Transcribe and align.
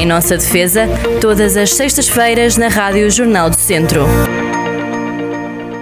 Em 0.00 0.06
nossa 0.06 0.34
defesa, 0.34 0.88
todas 1.20 1.58
as 1.58 1.74
sextas-feiras 1.74 2.56
na 2.56 2.68
Rádio 2.68 3.10
Jornal 3.10 3.50
do 3.50 3.56
Centro. 3.56 4.06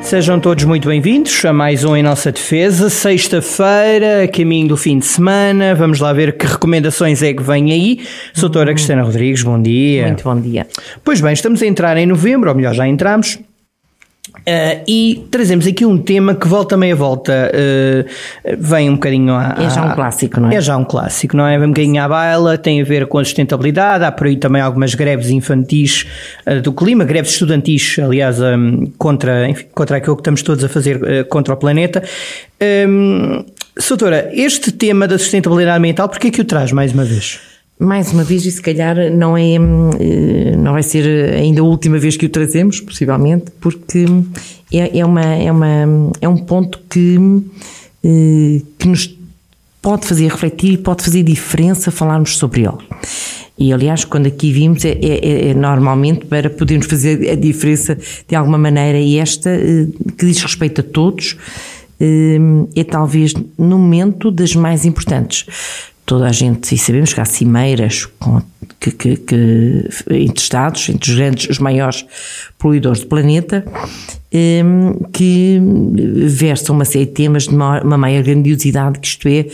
Sejam 0.03 0.41
todos 0.41 0.65
muito 0.65 0.89
bem-vindos 0.89 1.45
a 1.45 1.53
mais 1.53 1.85
um 1.85 1.95
Em 1.95 2.03
Nossa 2.03 2.33
Defesa, 2.33 2.91
sexta-feira, 2.91 4.27
caminho 4.27 4.67
do 4.67 4.77
fim 4.77 4.99
de 4.99 5.07
semana. 5.07 5.73
Vamos 5.73 6.01
lá 6.01 6.13
ver 6.13 6.37
que 6.37 6.47
recomendações 6.47 7.23
é 7.23 7.33
que 7.33 7.45
vem 7.45 7.71
aí. 7.71 8.01
Doutora 8.37 8.75
Cristina 8.75 9.05
Rodrigues, 9.05 9.45
bom 9.45 9.63
dia. 9.63 10.09
Muito 10.09 10.25
bom 10.25 10.41
dia. 10.41 10.67
Pois 11.05 11.21
bem, 11.21 11.33
estamos 11.33 11.63
a 11.63 11.67
entrar 11.67 11.97
em 11.97 12.07
novembro, 12.07 12.51
ou 12.51 12.57
melhor, 12.57 12.75
já 12.75 12.89
entramos. 12.89 13.39
Uh, 14.49 14.83
e 14.89 15.27
trazemos 15.31 15.67
aqui 15.67 15.85
um 15.85 15.99
tema 15.99 16.35
que 16.35 16.49
volta 16.49 16.75
meia 16.75 16.97
volta, 16.97 17.53
uh, 17.53 18.57
vem 18.59 18.89
um 18.89 18.95
bocadinho 18.95 19.35
a, 19.35 19.55
É 19.59 19.69
já 19.69 19.85
um 19.85 19.95
clássico, 19.95 20.41
não 20.41 20.51
é? 20.51 20.55
É 20.55 20.61
já 20.63 20.77
um 20.79 20.85
clássico, 20.87 21.37
não 21.37 21.47
é? 21.47 21.59
Vem 21.59 21.67
um 21.67 21.71
bocadinho 21.71 22.03
à 22.03 22.09
baila, 22.09 22.57
tem 22.57 22.81
a 22.81 22.85
ver 22.85 23.07
com 23.09 23.19
a 23.19 23.25
sustentabilidade, 23.25 24.05
há 24.05 24.11
por 24.11 24.27
aí 24.27 24.39
também 24.39 24.63
algumas 24.63 24.95
greves 24.95 25.29
infantis 25.29 26.07
uh, 26.47 26.63
do 26.63 26.73
clima, 26.73 27.05
greves 27.05 27.33
estudantis, 27.33 27.99
aliás, 27.99 28.41
um, 28.41 28.87
contra, 28.97 29.51
enfim, 29.51 29.67
contra 29.75 29.99
aquilo 29.99 30.17
que 30.17 30.23
estamos 30.23 30.41
todos 30.41 30.65
a 30.65 30.69
fazer 30.69 31.27
contra 31.27 31.53
o 31.53 31.57
planeta. 31.59 32.03
Um, 32.89 33.45
Soutora, 33.79 34.31
este 34.33 34.73
tema 34.73 35.07
da 35.07 35.19
sustentabilidade 35.19 35.77
ambiental, 35.77 36.09
porquê 36.09 36.29
é 36.29 36.31
que 36.31 36.41
o 36.41 36.45
traz 36.45 36.73
mais 36.73 36.93
uma 36.95 37.05
vez? 37.05 37.58
Mais 37.79 38.13
uma 38.13 38.25
vez, 38.25 38.45
e 38.45 38.51
se 38.51 38.61
calhar 38.61 38.97
não 39.13 39.37
é, 39.37 39.59
não 40.57 40.73
vai 40.73 40.83
ser 40.83 41.35
ainda 41.35 41.61
a 41.61 41.65
última 41.65 41.99
vez 41.99 42.17
que 42.17 42.27
o 42.27 42.29
trazemos, 42.29 42.81
possivelmente, 42.81 43.53
porque 43.61 44.05
é, 44.73 44.99
é, 44.99 45.05
uma, 45.05 45.25
é, 45.25 45.53
uma, 45.53 46.13
é 46.21 46.29
um 46.29 46.39
ponto 46.39 46.81
que, 46.89 47.19
que 48.79 48.89
nos 48.89 49.17
pode 49.81 50.07
fazer 50.07 50.29
refletir 50.29 50.79
pode 50.79 51.05
fazer 51.05 51.23
diferença 51.23 51.91
falarmos 51.91 52.37
sobre 52.37 52.63
ele. 52.63 52.79
E 53.57 53.73
aliás, 53.73 54.05
quando 54.05 54.27
aqui 54.27 54.53
vimos, 54.53 54.85
é, 54.85 54.91
é, 54.91 55.51
é, 55.51 55.55
normalmente 55.55 56.27
para 56.27 56.49
podermos 56.49 56.87
fazer 56.87 57.31
a 57.31 57.35
diferença 57.35 57.99
de 58.29 58.37
alguma 58.37 58.59
maneira, 58.59 58.99
e 58.99 59.19
esta, 59.19 59.51
que 60.17 60.27
diz 60.27 60.41
respeito 60.43 60.81
a 60.81 60.85
todos, 60.85 61.37
é 62.77 62.85
talvez 62.85 63.35
no 63.59 63.79
momento 63.79 64.31
das 64.31 64.55
mais 64.55 64.85
importantes 64.85 65.47
toda 66.09 66.27
a 66.27 66.33
gente, 66.33 66.75
e 66.75 66.79
sabemos 66.79 67.13
que 67.13 67.21
há 67.21 67.25
cimeiras 67.27 68.07
com, 68.19 68.41
que, 68.81 68.91
que, 68.91 69.17
que, 69.19 69.89
entre 70.11 70.43
Estados, 70.43 70.89
entre 70.89 71.11
os 71.11 71.17
grandes, 71.17 71.51
os 71.51 71.59
maiores 71.59 72.07
poluidores 72.59 73.01
do 73.01 73.09
planeta, 73.09 73.63
um, 74.33 75.05
que 75.13 75.61
versam 76.27 76.75
uma 76.75 76.87
série 76.87 77.05
de 77.05 77.13
temas 77.13 77.45
de 77.45 77.55
uma, 77.55 77.83
maior 77.99 78.23
grandiosidade, 78.23 78.99
que 79.01 79.07
isto 79.07 79.29
é, 79.29 79.47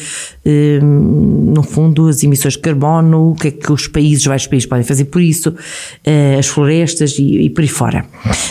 um, 0.80 1.52
no 1.54 1.64
fundo, 1.64 2.06
as 2.06 2.22
emissões 2.22 2.54
de 2.54 2.60
carbono, 2.60 3.32
o 3.32 3.34
que 3.34 3.48
é 3.48 3.50
que 3.50 3.72
os 3.72 3.88
países, 3.88 4.24
vários 4.24 4.46
países 4.46 4.68
podem 4.68 4.84
fazer 4.84 5.06
por 5.06 5.20
isso, 5.20 5.50
uh, 5.50 6.38
as 6.38 6.46
florestas 6.46 7.18
e, 7.18 7.46
e 7.46 7.50
por 7.50 7.62
aí 7.62 7.68
fora. 7.68 8.06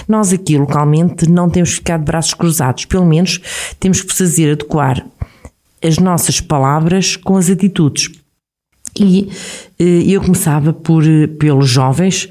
Nós 0.09 0.33
aqui, 0.33 0.57
localmente, 0.57 1.29
não 1.29 1.49
temos 1.49 1.75
ficar 1.75 1.97
de 1.99 2.03
braços 2.03 2.33
cruzados, 2.33 2.83
pelo 2.83 3.05
menos 3.05 3.39
temos 3.79 4.01
que 4.01 4.13
fazer 4.13 4.51
adequar 4.51 5.05
as 5.83 5.97
nossas 5.97 6.39
palavras 6.39 7.15
com 7.15 7.35
as 7.35 7.49
atitudes. 7.49 8.09
E 8.99 9.29
eu 9.79 10.21
começava 10.21 10.71
por, 10.71 11.03
pelos 11.39 11.67
jovens, 11.67 12.29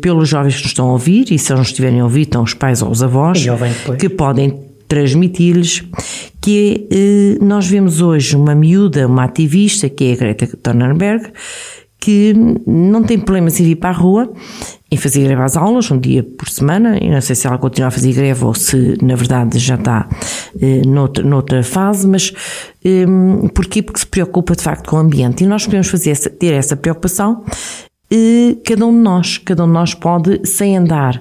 pelos 0.00 0.28
jovens 0.28 0.56
que 0.56 0.62
nos 0.62 0.70
estão 0.72 0.88
a 0.90 0.92
ouvir, 0.92 1.32
e 1.32 1.38
se 1.38 1.50
eles 1.50 1.58
não 1.58 1.62
estiverem 1.62 2.00
a 2.00 2.04
ouvir, 2.04 2.22
estão 2.22 2.42
os 2.42 2.52
pais 2.52 2.82
ou 2.82 2.90
os 2.90 3.02
avós, 3.02 3.44
que 3.98 4.08
podem 4.10 4.60
transmitir-lhes 4.86 5.84
que 6.40 7.38
nós 7.40 7.66
vemos 7.66 8.00
hoje 8.02 8.36
uma 8.36 8.54
miúda, 8.54 9.06
uma 9.06 9.24
ativista, 9.24 9.88
que 9.88 10.04
é 10.04 10.12
a 10.12 10.16
Greta 10.16 10.46
Thunberg, 10.46 11.30
que 12.00 12.34
não 12.66 13.02
tem 13.02 13.18
problemas 13.18 13.58
em 13.58 13.64
vir 13.64 13.76
para 13.76 13.90
a 13.90 13.92
rua, 13.92 14.32
em 14.90 14.96
fazer 14.96 15.24
greve 15.24 15.42
às 15.42 15.56
aulas, 15.56 15.90
um 15.90 15.98
dia 15.98 16.22
por 16.22 16.48
semana, 16.48 16.96
e 16.98 17.10
não 17.10 17.20
sei 17.20 17.34
se 17.34 17.46
ela 17.46 17.58
continua 17.58 17.88
a 17.88 17.90
fazer 17.90 18.12
greve 18.12 18.44
ou 18.44 18.54
se 18.54 18.96
na 19.02 19.14
verdade 19.16 19.58
já 19.58 19.74
está 19.74 20.08
eh, 20.60 20.82
noutra, 20.86 21.24
noutra 21.24 21.62
fase, 21.62 22.06
mas 22.06 22.32
eh, 22.84 23.04
porquê? 23.52 23.82
Porque 23.82 24.00
se 24.00 24.06
preocupa 24.06 24.54
de 24.54 24.62
facto 24.62 24.88
com 24.88 24.96
o 24.96 24.98
ambiente 25.00 25.44
e 25.44 25.46
nós 25.46 25.64
podemos 25.64 25.88
fazer 25.88 26.10
essa, 26.10 26.30
ter 26.30 26.52
essa 26.54 26.76
preocupação 26.76 27.44
eh, 28.10 28.56
cada 28.64 28.86
um 28.86 28.92
de 28.92 29.02
nós, 29.02 29.38
cada 29.38 29.64
um 29.64 29.66
de 29.66 29.72
nós 29.72 29.92
pode, 29.92 30.46
sem 30.46 30.76
andar 30.76 31.20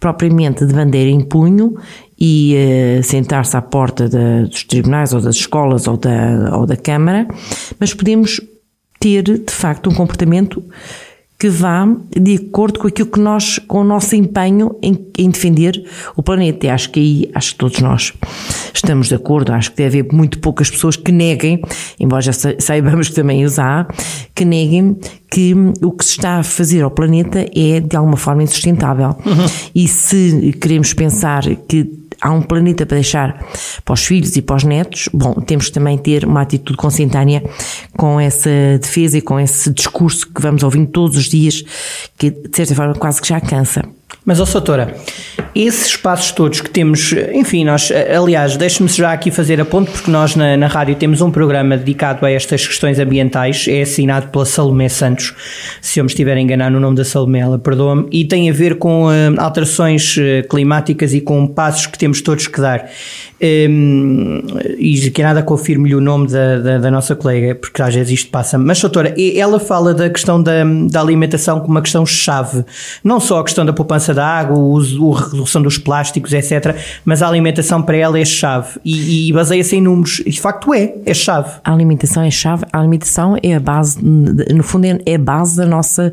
propriamente 0.00 0.64
de 0.64 0.72
bandeira 0.72 1.10
em 1.10 1.20
punho 1.20 1.74
e 2.18 2.54
uh, 2.54 3.02
sentar-se 3.02 3.56
à 3.56 3.60
porta 3.60 4.08
dos 4.08 4.62
tribunais 4.62 5.12
ou 5.12 5.20
das 5.20 5.34
escolas 5.34 5.88
ou 5.88 5.96
da, 5.96 6.56
ou 6.56 6.66
da 6.66 6.76
Câmara, 6.76 7.26
mas 7.80 7.92
podemos 7.92 8.40
ter 9.02 9.24
de 9.24 9.52
facto 9.52 9.90
um 9.90 9.94
comportamento 9.94 10.62
que 11.36 11.48
vá 11.48 11.84
de 12.16 12.36
acordo 12.36 12.78
com 12.78 12.86
aquilo 12.86 13.08
que 13.08 13.18
nós, 13.18 13.58
com 13.58 13.80
o 13.80 13.84
nosso 13.84 14.14
empenho 14.14 14.76
em, 14.80 14.96
em, 15.18 15.28
defender 15.28 15.84
o 16.14 16.22
planeta. 16.22 16.66
E 16.66 16.70
acho 16.70 16.88
que 16.90 17.00
aí, 17.00 17.30
acho 17.34 17.50
que 17.50 17.58
todos 17.58 17.80
nós 17.80 18.12
estamos 18.72 19.08
de 19.08 19.16
acordo, 19.16 19.52
acho 19.52 19.72
que 19.72 19.78
deve 19.78 19.98
haver 19.98 20.12
muito 20.12 20.38
poucas 20.38 20.70
pessoas 20.70 20.94
que 20.94 21.10
neguem, 21.10 21.60
embora 21.98 22.22
já 22.22 22.32
saibamos 22.32 23.08
que 23.08 23.16
também 23.16 23.44
os 23.44 23.58
há, 23.58 23.88
que 24.32 24.44
neguem 24.44 24.96
que 25.28 25.52
o 25.82 25.90
que 25.90 26.04
se 26.04 26.12
está 26.12 26.38
a 26.38 26.42
fazer 26.44 26.82
ao 26.82 26.92
planeta 26.92 27.44
é 27.56 27.80
de 27.80 27.96
alguma 27.96 28.16
forma 28.16 28.44
insustentável. 28.44 29.08
Uhum. 29.26 29.46
E 29.74 29.88
se 29.88 30.56
queremos 30.60 30.94
pensar 30.94 31.42
que 31.66 32.01
há 32.22 32.30
um 32.30 32.40
planeta 32.40 32.86
para 32.86 32.94
deixar 32.94 33.44
para 33.84 33.92
os 33.92 34.04
filhos 34.04 34.36
e 34.36 34.42
para 34.42 34.56
os 34.56 34.64
netos, 34.64 35.08
bom, 35.12 35.34
temos 35.34 35.66
que 35.66 35.72
também 35.72 35.98
ter 35.98 36.24
uma 36.24 36.40
atitude 36.40 36.78
consentânea 36.78 37.42
com 37.96 38.20
essa 38.20 38.48
defesa 38.80 39.18
e 39.18 39.20
com 39.20 39.38
esse 39.40 39.70
discurso 39.70 40.32
que 40.32 40.40
vamos 40.40 40.62
ouvindo 40.62 40.86
todos 40.86 41.16
os 41.16 41.24
dias, 41.24 41.64
que 42.16 42.30
de 42.30 42.56
certa 42.56 42.74
forma 42.74 42.94
quase 42.94 43.20
que 43.20 43.28
já 43.28 43.40
cansa. 43.40 43.82
Mas, 44.24 44.38
ó, 44.38 44.46
Soutora, 44.46 44.94
esses 45.54 45.86
espaços 45.86 46.30
todos 46.30 46.60
que 46.60 46.70
temos, 46.70 47.12
enfim, 47.32 47.64
nós, 47.64 47.90
aliás, 47.90 48.56
deixe-me 48.56 48.88
já 48.88 49.12
aqui 49.12 49.30
fazer 49.30 49.60
a 49.60 49.64
ponto, 49.64 49.90
porque 49.90 50.10
nós 50.10 50.36
na, 50.36 50.56
na 50.56 50.68
rádio 50.68 50.94
temos 50.94 51.20
um 51.20 51.30
programa 51.30 51.76
dedicado 51.76 52.24
a 52.24 52.30
estas 52.30 52.64
questões 52.64 53.00
ambientais, 53.00 53.66
é 53.68 53.82
assinado 53.82 54.28
pela 54.28 54.46
Salomé 54.46 54.88
Santos, 54.88 55.34
se 55.80 55.98
eu 55.98 56.04
me 56.04 56.08
estiver 56.08 56.36
a 56.36 56.40
enganar 56.40 56.70
no 56.70 56.78
nome 56.78 56.96
da 56.96 57.04
Salomé, 57.04 57.40
ela 57.40 57.58
perdoa-me, 57.58 58.06
e 58.12 58.24
tem 58.24 58.48
a 58.48 58.52
ver 58.52 58.76
com 58.76 59.06
uh, 59.06 59.10
alterações 59.38 60.16
uh, 60.16 60.48
climáticas 60.48 61.12
e 61.12 61.20
com 61.20 61.46
passos 61.46 61.86
que 61.86 61.98
temos 61.98 62.22
todos 62.22 62.46
que 62.46 62.60
dar. 62.60 62.88
Um, 63.44 64.40
e 64.78 65.10
que 65.10 65.20
nada 65.20 65.42
confirme-lhe 65.42 65.96
o 65.96 66.00
nome 66.00 66.28
da, 66.28 66.58
da, 66.58 66.78
da, 66.78 66.90
nossa 66.92 67.16
colega, 67.16 67.56
porque 67.56 67.82
às 67.82 67.92
vezes 67.92 68.12
isto 68.12 68.30
passa. 68.30 68.56
Mas, 68.56 68.80
doutora, 68.80 69.12
ela 69.36 69.58
fala 69.58 69.92
da 69.92 70.08
questão 70.08 70.40
da, 70.40 70.62
da 70.88 71.00
alimentação 71.00 71.58
como 71.58 71.72
uma 71.72 71.82
questão 71.82 72.06
chave, 72.06 72.64
não 73.02 73.18
só 73.18 73.40
a 73.40 73.44
questão 73.44 73.66
da 73.66 73.72
poupança 73.72 74.11
da 74.14 74.26
água, 74.26 74.58
o 74.58 74.70
uso, 74.70 75.12
a 75.12 75.20
redução 75.30 75.62
dos 75.62 75.78
plásticos, 75.78 76.32
etc. 76.32 76.76
Mas 77.04 77.22
a 77.22 77.28
alimentação 77.28 77.82
para 77.82 77.96
ela 77.96 78.18
é 78.18 78.24
chave 78.24 78.78
e, 78.84 79.28
e 79.28 79.32
baseia-se 79.32 79.76
em 79.76 79.82
números. 79.82 80.20
E 80.20 80.30
de 80.30 80.40
facto 80.40 80.72
é, 80.74 80.94
é 81.04 81.14
chave. 81.14 81.50
A 81.64 81.72
alimentação 81.72 82.22
é 82.22 82.30
chave, 82.30 82.64
a 82.72 82.78
alimentação 82.78 83.36
é 83.42 83.54
a 83.54 83.60
base, 83.60 83.98
no 84.02 84.62
fundo, 84.62 84.86
é 84.86 85.14
a 85.14 85.18
base 85.18 85.56
da 85.56 85.66
nossa 85.66 86.12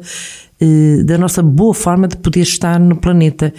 da 1.05 1.17
nossa 1.17 1.41
boa 1.41 1.73
forma 1.73 2.07
de 2.07 2.17
poder 2.17 2.41
estar 2.41 2.79
no 2.79 2.97
planeta 2.97 3.53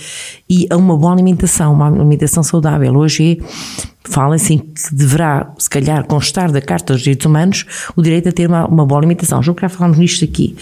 e 0.48 0.66
a 0.68 0.76
uma 0.76 0.96
boa 0.96 1.12
alimentação, 1.12 1.72
uma 1.72 1.86
alimentação 1.86 2.42
saudável. 2.42 2.94
Hoje 2.94 3.40
é 3.40 3.86
fala-se 4.04 4.58
que 4.58 4.94
deverá, 4.94 5.52
se 5.58 5.68
calhar, 5.68 6.04
constar 6.06 6.50
da 6.50 6.60
Carta 6.60 6.94
dos 6.94 7.02
Direitos 7.02 7.26
Humanos 7.26 7.66
o 7.94 8.02
direito 8.02 8.28
a 8.28 8.32
ter 8.32 8.48
uma, 8.48 8.66
uma 8.66 8.86
boa 8.86 9.00
alimentação. 9.00 9.42
Já 9.42 9.54
falámos 9.68 9.98
nisto 9.98 10.24
aqui. 10.24 10.56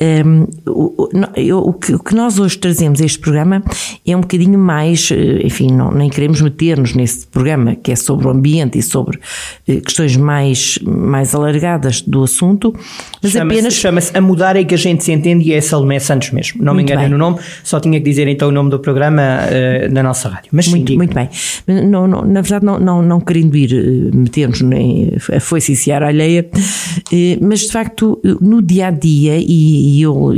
Um, 0.00 0.46
o, 0.66 1.08
o, 1.68 1.72
que, 1.72 1.94
o, 1.94 1.98
que, 1.98 2.14
nós 2.14 2.38
hoje 2.38 2.56
trazemos 2.58 3.00
a 3.00 3.04
este 3.04 3.18
programa 3.18 3.62
é 4.06 4.16
um 4.16 4.20
bocadinho 4.20 4.58
mais, 4.58 5.10
eh, 5.10 5.40
enfim, 5.44 5.72
não, 5.72 5.90
nem 5.90 6.08
queremos 6.08 6.40
meter-nos 6.40 6.94
nesse 6.94 7.26
programa 7.26 7.74
que 7.74 7.92
é 7.92 7.96
sobre 7.96 8.26
o 8.26 8.30
ambiente 8.30 8.78
e 8.78 8.82
sobre 8.82 9.18
eh, 9.66 9.80
questões 9.80 10.16
mais, 10.16 10.78
mais 10.82 11.34
alargadas 11.34 12.02
do 12.02 12.22
assunto, 12.24 12.74
mas 13.22 13.32
chama 13.32 13.52
apenas... 13.52 13.74
Chama-se 13.74 14.16
A 14.16 14.20
Mudar 14.20 14.56
é 14.56 14.64
que 14.64 14.74
a 14.74 14.78
gente 14.78 15.02
se 15.02 15.12
entende 15.12 15.48
e 15.48 15.52
é 15.52 15.60
Salomé 15.60 15.98
Santos 15.98 16.30
mesmo. 16.30 16.62
Não 16.62 16.74
muito 16.74 16.86
me 16.86 16.92
enganei 16.92 17.08
no 17.08 17.18
nome, 17.18 17.38
só 17.64 17.80
tinha 17.80 17.98
que 17.98 18.04
dizer 18.04 18.28
então 18.28 18.48
o 18.48 18.52
nome 18.52 18.70
do 18.70 18.78
programa 18.78 19.22
uh, 19.22 19.92
na 19.92 20.02
nossa 20.02 20.28
rádio. 20.28 20.50
Mas 20.52 20.68
muito, 20.68 20.92
sim, 20.92 20.96
muito 20.96 21.14
bem. 21.14 21.28
Não, 21.66 22.06
não, 22.06 22.22
na 22.22 22.40
verdade, 22.40 22.64
não 22.64 22.75
não, 22.78 23.02
não, 23.02 23.20
querendo 23.20 23.56
ir 23.56 23.72
eh, 23.72 24.16
meter-nos 24.16 24.62
a 25.34 25.40
foice 25.40 25.74
e 25.86 25.92
a 25.92 26.06
alheia, 26.06 26.48
eh, 27.12 27.38
mas 27.40 27.60
de 27.60 27.72
facto 27.72 28.20
no 28.40 28.62
dia 28.62 28.88
a 28.88 28.90
dia, 28.90 29.36
e, 29.38 30.00
eu, 30.00 30.32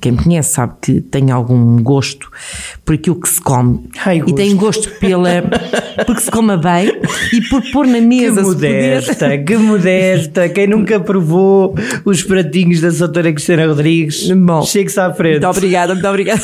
quem 0.00 0.12
me 0.12 0.18
conhece 0.18 0.54
sabe 0.54 0.74
que 0.80 1.00
tenho 1.00 1.34
algum 1.34 1.82
gosto 1.82 2.30
por 2.84 2.94
aquilo 2.94 3.20
que 3.20 3.28
se 3.28 3.40
come. 3.40 3.80
Ai, 4.04 4.22
e 4.26 4.34
tenho 4.34 4.56
gosto 4.56 4.90
pela 4.98 5.30
porque 6.06 6.22
se 6.22 6.30
coma 6.30 6.56
bem 6.56 6.92
e 7.32 7.40
por 7.42 7.62
pôr 7.72 7.86
na 7.86 8.00
mesa. 8.00 8.40
Que 8.40 8.46
modesta, 8.46 9.14
poder... 9.14 9.44
que 9.44 9.56
modesta, 9.56 10.48
quem 10.48 10.66
nunca 10.66 11.00
provou 11.00 11.74
os 12.04 12.22
pratinhos 12.22 12.80
da 12.80 12.90
Soutora 12.90 13.32
Cristina 13.32 13.66
Rodrigues, 13.66 14.30
Bom, 14.30 14.62
chegue-se 14.62 15.00
à 15.00 15.12
frente. 15.12 15.40
Muito 15.40 15.48
obrigada, 15.48 15.94
muito 15.94 16.08
obrigada. 16.08 16.42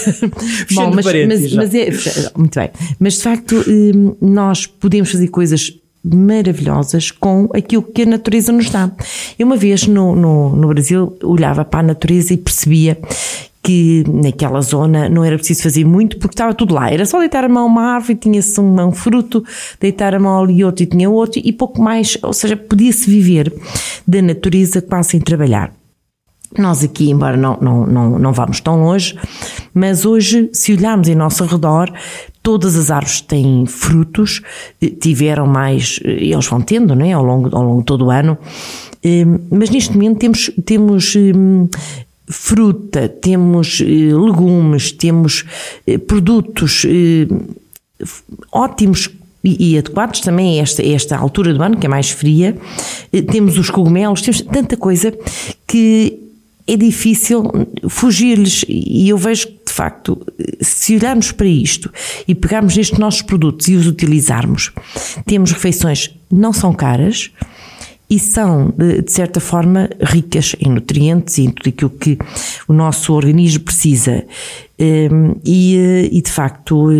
Bom, 0.72 0.92
mas, 0.94 1.06
mas, 1.06 1.52
mas 1.54 1.74
é, 1.74 1.90
muito 2.36 2.58
bem, 2.58 2.70
mas 2.98 3.14
de 3.14 3.22
facto 3.22 3.56
eh, 3.56 4.14
nós 4.20 4.66
podemos 4.66 5.10
fazer 5.10 5.28
coisas 5.28 5.72
maravilhosas 6.14 7.10
com 7.10 7.48
aquilo 7.54 7.82
que 7.82 8.02
a 8.02 8.06
natureza 8.06 8.52
nos 8.52 8.70
dá. 8.70 8.90
Eu 9.38 9.46
uma 9.46 9.56
vez 9.56 9.86
no, 9.86 10.14
no, 10.14 10.54
no 10.54 10.68
Brasil 10.68 11.16
olhava 11.22 11.64
para 11.64 11.80
a 11.80 11.82
natureza 11.82 12.32
e 12.32 12.36
percebia 12.36 12.96
que 13.66 14.04
naquela 14.06 14.60
zona 14.60 15.08
não 15.08 15.24
era 15.24 15.36
preciso 15.36 15.64
fazer 15.64 15.84
muito 15.84 16.18
porque 16.18 16.34
estava 16.34 16.54
tudo 16.54 16.72
lá. 16.72 16.88
Era 16.88 17.04
só 17.04 17.18
deitar 17.18 17.42
a 17.42 17.48
mão 17.48 17.64
a 17.64 17.66
uma 17.66 17.82
árvore 17.94 18.14
tinha-se 18.14 18.60
um, 18.60 18.92
fruto, 18.92 19.42
deitar 19.80 20.14
a 20.14 20.20
mão 20.20 20.40
ali 20.40 20.62
outro 20.62 20.84
e 20.84 20.86
tinha 20.86 21.10
outro 21.10 21.42
e 21.44 21.52
pouco 21.52 21.82
mais, 21.82 22.16
ou 22.22 22.32
seja, 22.32 22.56
podia-se 22.56 23.10
viver 23.10 23.52
da 24.06 24.22
natureza 24.22 24.80
quase 24.80 25.10
sem 25.10 25.20
trabalhar. 25.20 25.72
Nós 26.56 26.84
aqui, 26.84 27.10
embora 27.10 27.36
não, 27.36 27.58
não, 27.60 27.86
não, 27.86 28.18
não 28.20 28.32
vamos 28.32 28.60
tão 28.60 28.84
longe, 28.84 29.18
mas 29.74 30.06
hoje, 30.06 30.48
se 30.52 30.72
olharmos 30.72 31.08
em 31.08 31.16
nosso 31.16 31.44
redor, 31.44 31.92
todas 32.44 32.76
as 32.76 32.88
árvores 32.88 33.20
têm 33.20 33.66
frutos, 33.66 34.42
eh, 34.80 34.90
tiveram 34.90 35.48
mais, 35.48 35.98
eh, 36.04 36.24
eles 36.24 36.46
vão 36.46 36.60
tendo, 36.60 36.94
né, 36.94 37.12
ao 37.12 37.24
longo, 37.24 37.54
ao 37.54 37.64
longo 37.64 37.80
de 37.80 37.86
todo 37.86 38.06
o 38.06 38.10
ano, 38.10 38.38
eh, 39.02 39.24
mas 39.50 39.70
neste 39.70 39.92
momento 39.94 40.20
temos, 40.20 40.50
temos 40.64 41.16
fruta, 42.28 43.08
temos 43.08 43.80
legumes, 43.80 44.92
temos 44.92 45.44
produtos 46.06 46.84
ótimos 48.52 49.10
e, 49.44 49.78
adequados 49.78 50.20
também 50.20 50.58
a 50.58 50.62
esta, 50.62 50.84
esta 50.84 51.16
altura 51.16 51.54
do 51.54 51.62
ano, 51.62 51.76
que 51.76 51.86
é 51.86 51.88
mais 51.88 52.10
fria. 52.10 52.56
Temos 53.30 53.56
os 53.58 53.70
cogumelos, 53.70 54.22
temos 54.22 54.40
tanta 54.40 54.76
coisa 54.76 55.16
que 55.66 56.18
é 56.66 56.76
difícil 56.76 57.44
fugir-lhes. 57.88 58.64
E 58.68 59.08
eu 59.08 59.16
vejo 59.16 59.46
que, 59.46 59.58
de 59.66 59.72
facto, 59.72 60.20
se 60.60 60.96
olharmos 60.96 61.30
para 61.30 61.46
isto 61.46 61.92
e 62.26 62.34
pegarmos 62.34 62.76
nestes 62.76 62.98
nossos 62.98 63.22
produtos 63.22 63.68
e 63.68 63.76
os 63.76 63.86
utilizarmos, 63.86 64.72
temos 65.24 65.52
refeições 65.52 66.10
não 66.30 66.52
são 66.52 66.72
caras 66.72 67.30
e 68.08 68.18
são, 68.18 68.72
de, 68.76 69.10
certa 69.10 69.40
forma, 69.40 69.90
ricas 70.00 70.54
em 70.60 70.70
nutrientes 70.70 71.38
e 71.38 71.44
em 71.44 71.50
tudo 71.50 71.68
aquilo 71.68 71.90
que 71.90 72.18
o 72.68 72.72
nosso 72.72 73.12
organismo 73.12 73.64
precisa. 73.64 74.24
Hum, 74.78 75.34
e, 75.44 75.76
eh, 75.76 76.08
e 76.12 76.22
de 76.22 76.30
facto, 76.30 76.90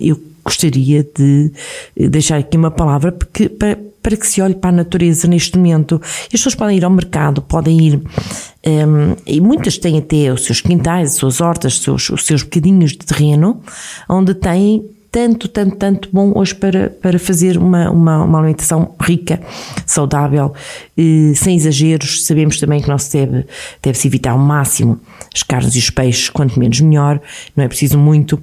eu 0.00 0.20
gostaria 0.44 1.06
de 1.16 1.50
deixar 1.96 2.38
aqui 2.38 2.56
uma 2.56 2.70
palavra 2.70 3.10
porque, 3.12 3.48
para, 3.48 3.78
para 4.02 4.16
que 4.16 4.26
se 4.26 4.42
olhe 4.42 4.54
para 4.54 4.70
a 4.70 4.72
natureza 4.72 5.28
neste 5.28 5.56
momento. 5.56 6.00
As 6.02 6.28
pessoas 6.28 6.54
podem 6.54 6.76
ir 6.76 6.84
ao 6.84 6.90
mercado, 6.90 7.40
podem 7.40 7.80
ir, 7.80 7.96
um, 8.66 9.16
e 9.26 9.40
muitas 9.40 9.78
têm 9.78 9.98
até 9.98 10.32
os 10.32 10.44
seus 10.44 10.60
quintais, 10.60 11.12
as 11.12 11.16
suas 11.16 11.40
hortas, 11.40 11.74
os 11.74 11.82
seus, 11.82 12.10
os 12.10 12.26
seus 12.26 12.42
bocadinhos 12.42 12.92
de 12.92 12.98
terreno, 12.98 13.60
onde 14.08 14.34
têm 14.34 14.84
tanto, 15.12 15.46
tanto, 15.46 15.76
tanto 15.76 16.08
bom 16.10 16.32
hoje 16.34 16.54
para, 16.54 16.88
para 16.88 17.18
fazer 17.18 17.58
uma, 17.58 17.90
uma, 17.90 18.24
uma 18.24 18.38
alimentação 18.38 18.94
rica, 18.98 19.38
saudável, 19.84 20.54
eh, 20.96 21.34
sem 21.36 21.54
exageros. 21.54 22.24
Sabemos 22.24 22.58
também 22.58 22.80
que 22.80 22.88
não 22.88 22.96
se 22.96 23.12
deve, 23.12 23.44
deve-se 23.82 24.08
evitar 24.08 24.30
ao 24.30 24.38
máximo 24.38 24.98
as 25.34 25.42
carnes 25.42 25.76
e 25.76 25.78
os 25.78 25.90
peixes, 25.90 26.30
quanto 26.30 26.58
menos 26.58 26.80
melhor, 26.80 27.20
não 27.54 27.62
é 27.62 27.68
preciso 27.68 27.98
muito, 27.98 28.42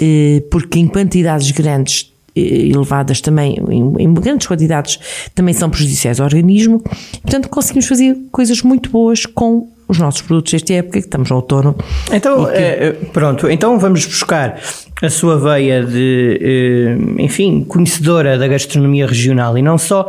eh, 0.00 0.42
porque 0.50 0.80
em 0.80 0.88
quantidades 0.88 1.52
grandes 1.52 2.12
eh, 2.34 2.66
elevadas 2.66 3.20
também, 3.20 3.56
em, 3.70 4.02
em, 4.02 4.14
grandes 4.14 4.48
quantidades, 4.48 4.98
também 5.36 5.54
são 5.54 5.70
prejudiciais 5.70 6.18
ao 6.18 6.26
organismo. 6.26 6.80
Portanto, 7.22 7.48
conseguimos 7.48 7.86
fazer 7.86 8.16
coisas 8.32 8.60
muito 8.62 8.90
boas 8.90 9.24
com 9.24 9.68
os 9.88 9.98
nossos 9.98 10.20
produtos 10.22 10.52
desta 10.52 10.74
época, 10.74 11.00
que 11.00 11.06
estamos 11.06 11.30
no 11.30 11.36
outono. 11.36 11.74
Então, 12.12 12.44
que... 12.44 12.52
é, 12.52 12.92
pronto, 13.12 13.50
então 13.50 13.78
vamos 13.78 14.04
buscar 14.04 14.60
a 15.00 15.08
sua 15.08 15.38
veia 15.38 15.84
de, 15.84 16.38
eh, 16.40 17.22
enfim, 17.22 17.64
conhecedora 17.64 18.36
da 18.36 18.48
gastronomia 18.48 19.06
regional 19.06 19.56
e 19.56 19.62
não 19.62 19.78
só. 19.78 20.08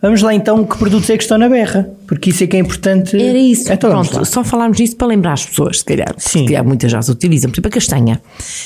Vamos 0.00 0.22
lá 0.22 0.34
então 0.34 0.64
que 0.64 0.76
produtos 0.76 1.08
é 1.10 1.16
que 1.16 1.22
estão 1.22 1.38
na 1.38 1.48
berra, 1.48 1.88
porque 2.06 2.30
isso 2.30 2.44
é 2.44 2.46
que 2.46 2.56
é 2.56 2.60
importante. 2.60 3.16
Era 3.20 3.38
isso, 3.38 3.72
então, 3.72 3.90
pronto, 3.90 4.24
só 4.24 4.44
falarmos 4.44 4.76
disso 4.76 4.96
para 4.96 5.08
lembrar 5.08 5.32
as 5.32 5.46
pessoas, 5.46 5.78
se 5.78 5.84
calhar, 5.84 6.14
Sim. 6.18 6.40
se 6.40 6.44
calhar 6.46 6.64
muitas 6.64 6.92
já 6.92 7.00
se 7.00 7.10
utilizam, 7.10 7.50
por 7.50 7.56
exemplo 7.56 7.68
a 7.68 7.72
castanha. 7.72 8.22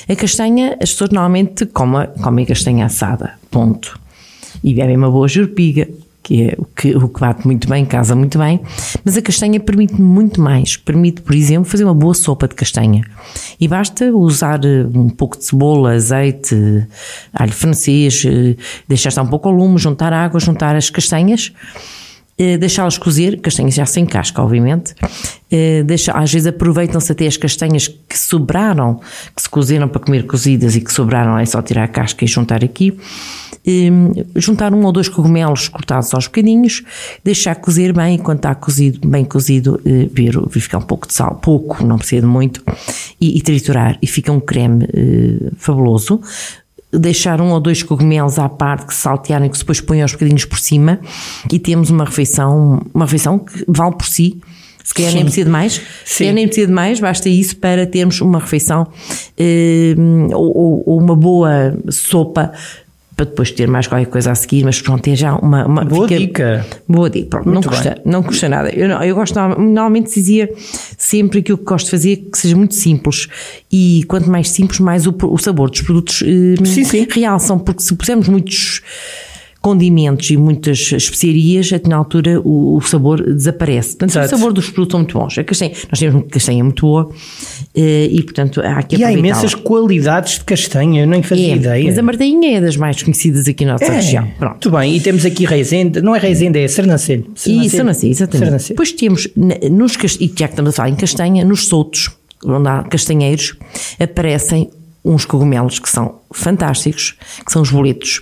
A 0.09 0.17
castanha, 0.17 0.77
as 0.83 0.91
pessoas 0.91 1.11
normalmente 1.11 1.65
comem, 1.67 2.09
comem 2.21 2.45
castanha 2.45 2.87
assada, 2.87 3.35
ponto. 3.51 3.99
E 4.63 4.75
bebem 4.75 4.97
uma 4.97 5.11
boa 5.11 5.29
jurpiga, 5.29 5.89
que 6.23 6.45
é 6.45 6.55
o 6.59 6.65
que, 6.65 6.95
o 6.95 7.09
que 7.09 7.21
bate 7.21 7.47
muito 7.47 7.69
bem, 7.69 7.85
casa 7.85 8.15
muito 8.15 8.39
bem, 8.39 8.61
mas 9.05 9.17
a 9.17 9.23
castanha 9.23 9.59
permite 9.59 10.01
muito 10.01 10.41
mais. 10.41 10.77
Permite, 10.77 11.23
por 11.23 11.35
exemplo, 11.35 11.65
fazer 11.65 11.85
uma 11.85 11.95
boa 11.95 12.15
sopa 12.15 12.47
de 12.47 12.55
castanha. 12.55 13.05
E 13.59 13.67
basta 13.67 14.13
usar 14.13 14.65
eh, 14.65 14.87
um 14.95 15.09
pouco 15.09 15.39
de 15.39 15.45
cebola, 15.45 15.93
azeite, 15.93 16.87
alho 17.33 17.53
francês, 17.53 18.23
eh, 18.27 18.57
deixar 18.87 19.09
estar 19.09 19.23
um 19.23 19.29
pouco 19.29 19.49
ao 19.49 19.55
lume, 19.55 19.79
juntar 19.79 20.13
água, 20.13 20.39
juntar 20.39 20.77
as 20.77 20.91
castanhas 20.91 21.53
eh, 22.39 22.57
deixá-las 22.57 22.97
cozer, 22.97 23.39
castanhas 23.41 23.75
já 23.75 23.85
sem 23.85 24.07
casca, 24.07 24.41
obviamente. 24.43 24.95
Deixa, 25.85 26.13
às 26.13 26.33
vezes 26.33 26.47
aproveitam-se 26.47 27.13
até 27.13 27.27
as 27.27 27.37
castanhas 27.37 27.89
que 27.89 28.17
sobraram, 28.17 29.01
que 29.35 29.43
se 29.43 29.49
cozeram 29.49 29.89
para 29.89 30.01
comer 30.01 30.25
cozidas 30.25 30.75
e 30.75 30.81
que 30.81 30.91
sobraram, 30.91 31.37
é 31.37 31.45
só 31.45 31.61
tirar 31.61 31.85
a 31.85 31.89
casca 31.89 32.25
e 32.25 32.29
juntar 32.29 32.65
aqui 32.65 32.97
juntar 34.37 34.73
um 34.73 34.85
ou 34.85 34.93
dois 34.93 35.09
cogumelos 35.09 35.69
cortados 35.69 36.13
aos 36.15 36.27
bocadinhos, 36.27 36.83
deixar 37.23 37.57
cozer 37.57 37.93
bem, 37.93 38.15
enquanto 38.15 38.39
está 38.39 38.55
cozido, 38.55 39.07
bem 39.07 39.25
cozido, 39.25 39.81
eh, 39.85 40.09
ver, 40.13 40.39
verificar 40.49 40.79
um 40.79 40.83
pouco 40.83 41.07
de 41.07 41.15
sal, 41.15 41.37
pouco, 41.37 41.85
não 41.85 41.99
precisa 41.99 42.23
de 42.23 42.27
muito, 42.27 42.63
e, 43.21 43.37
e 43.39 43.43
triturar, 43.43 43.99
e 44.01 44.07
fica 44.07 44.33
um 44.33 44.41
creme 44.41 44.85
uh, 44.85 45.53
fabuloso. 45.57 46.21
Deixar 46.93 47.41
um 47.41 47.51
ou 47.51 47.61
dois 47.61 47.83
cogumelos 47.83 48.39
à 48.39 48.49
parte 48.49 48.87
que 48.87 48.95
saltearem, 48.95 49.49
que 49.49 49.59
depois 49.59 49.81
põem 49.81 50.03
aos 50.03 50.13
bocadinhos 50.13 50.45
por 50.45 50.59
cima. 50.59 50.99
E 51.53 51.59
temos 51.59 51.89
uma 51.89 52.05
refeição, 52.05 52.83
uma 52.93 53.05
refeição 53.05 53.39
que 53.39 53.65
vale 53.69 53.95
por 53.95 54.07
si. 54.07 54.41
Se 54.83 54.95
calhar 54.95 55.13
nem 55.13 55.23
precisa 55.23 55.45
de 55.45 55.51
mais, 55.53 55.81
se 56.05 56.19
calhar 56.19 56.35
nem 56.35 56.47
precisa 56.47 56.67
de 56.67 56.73
mais, 56.73 56.99
basta 56.99 57.29
isso 57.29 57.57
para 57.59 57.87
termos 57.87 58.21
uma 58.21 58.41
refeição 58.41 58.89
eh, 59.39 59.95
ou, 60.33 60.83
ou, 60.85 60.99
uma 60.99 61.15
boa 61.15 61.79
sopa 61.91 62.51
para 63.21 63.27
depois 63.27 63.51
ter 63.51 63.69
mais 63.69 63.87
qualquer 63.87 64.07
coisa 64.07 64.31
a 64.31 64.35
seguir, 64.35 64.65
mas 64.65 64.81
pronto, 64.81 65.07
é 65.07 65.15
já 65.15 65.35
uma, 65.35 65.67
uma 65.67 65.85
boa 65.85 66.09
fica, 66.09 66.19
dica. 66.19 66.67
Boa 66.89 67.11
dica, 67.11 67.29
pronto, 67.29 67.51
não 67.51 67.63
custa, 67.63 68.01
não 68.03 68.23
custa 68.23 68.49
nada. 68.49 68.71
Eu, 68.71 68.89
eu 68.89 69.15
gosto, 69.15 69.35
normalmente 69.35 70.15
dizia 70.15 70.51
sempre 70.97 71.43
que 71.43 71.53
o 71.53 71.59
que 71.59 71.65
gosto 71.65 71.85
de 71.85 71.91
fazer 71.91 72.13
é 72.13 72.17
que 72.17 72.39
seja 72.39 72.57
muito 72.57 72.75
simples 72.75 73.29
e 73.71 74.05
quanto 74.09 74.31
mais 74.31 74.49
simples, 74.49 74.81
mais 74.81 75.07
o, 75.07 75.15
o 75.23 75.37
sabor 75.37 75.69
dos 75.69 75.83
produtos 75.83 76.23
eh, 76.23 76.65
sim, 76.65 76.83
sim. 76.83 77.07
realçam, 77.11 77.59
porque 77.59 77.83
se 77.83 77.95
pusermos 77.95 78.27
muitos 78.27 78.81
condimentos 79.61 80.31
e 80.31 80.37
muitas 80.37 80.91
especiarias, 80.93 81.73
até 81.73 81.89
na 81.89 81.97
altura 81.97 82.41
o, 82.41 82.77
o 82.77 82.81
sabor 82.81 83.23
desaparece. 83.23 83.91
Portanto, 83.91 84.11
Exato. 84.11 84.27
o 84.27 84.39
sabor 84.39 84.53
dos 84.53 84.71
produtos 84.71 84.93
são 84.93 85.01
muito 85.01 85.19
bons. 85.19 85.39
A 85.39 85.45
castanha, 85.45 85.73
nós 85.91 85.99
temos 85.99 86.15
uma 86.15 86.25
castanha 86.25 86.65
muito 86.65 86.81
boa 86.81 87.11
eh, 87.75 88.09
e, 88.11 88.23
portanto, 88.23 88.61
há 88.65 88.83
que 88.83 88.97
E 88.97 89.05
há 89.05 89.13
imensas 89.13 89.55
qualidades 89.55 90.39
de 90.39 90.45
castanha, 90.45 91.03
eu 91.03 91.07
nem 91.07 91.23
fazia 91.23 91.53
é, 91.53 91.57
ideia. 91.57 91.85
Mas 91.85 91.99
a 91.99 92.03
Martainha 92.03 92.57
é 92.57 92.61
das 92.61 92.77
mais 92.77 93.03
conhecidas 93.03 93.47
aqui 93.47 93.65
na 93.67 93.73
nossa 93.73 93.85
é, 93.85 93.97
região. 93.97 94.27
Pronto. 94.39 94.53
Muito 94.53 94.71
bem, 94.71 94.97
e 94.97 95.01
temos 95.01 95.27
aqui 95.27 95.45
Reisende, 95.45 96.01
não 96.01 96.17
é 96.17 96.19
Reisende, 96.19 96.59
é 96.59 96.67
Sernancelho. 96.67 97.27
E 97.47 97.69
Sernancelho, 97.69 98.13
exatamente. 98.13 98.45
Sernancelho. 98.45 98.75
Depois 98.75 98.93
temos, 98.93 99.29
nos, 99.71 99.97
e 100.19 100.27
já 100.27 100.47
que 100.47 100.53
estamos 100.53 100.71
a 100.71 100.73
falar 100.73 100.89
em 100.89 100.97
castanha, 100.97 101.45
nos 101.45 101.67
soltos, 101.67 102.11
onde 102.45 102.69
há 102.69 102.83
castanheiros, 102.85 103.57
aparecem 103.99 104.71
uns 105.05 105.25
cogumelos 105.25 105.79
que 105.79 105.89
são 105.89 106.21
fantásticos, 106.33 107.17
que 107.45 107.51
são 107.51 107.63
os 107.63 107.71
boletos. 107.71 108.21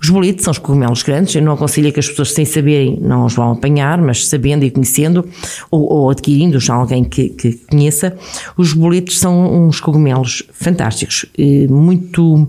Os 0.00 0.08
boletos 0.08 0.44
são 0.44 0.52
os 0.52 0.58
cogumelos 0.58 1.02
grandes, 1.02 1.34
eu 1.34 1.42
não 1.42 1.52
aconselho 1.52 1.92
que 1.92 2.00
as 2.00 2.08
pessoas 2.08 2.32
sem 2.32 2.44
saberem 2.44 2.98
não 3.00 3.26
os 3.26 3.34
vão 3.34 3.52
apanhar, 3.52 4.00
mas 4.00 4.26
sabendo 4.26 4.64
e 4.64 4.70
conhecendo, 4.70 5.28
ou, 5.70 5.92
ou 5.92 6.10
adquirindo-os 6.10 6.70
a 6.70 6.74
alguém 6.74 7.04
que, 7.04 7.28
que, 7.30 7.52
conheça, 7.70 8.16
os 8.56 8.72
boletos 8.72 9.18
são 9.18 9.66
uns 9.66 9.80
cogumelos 9.80 10.42
fantásticos, 10.52 11.26
muito, 11.68 12.48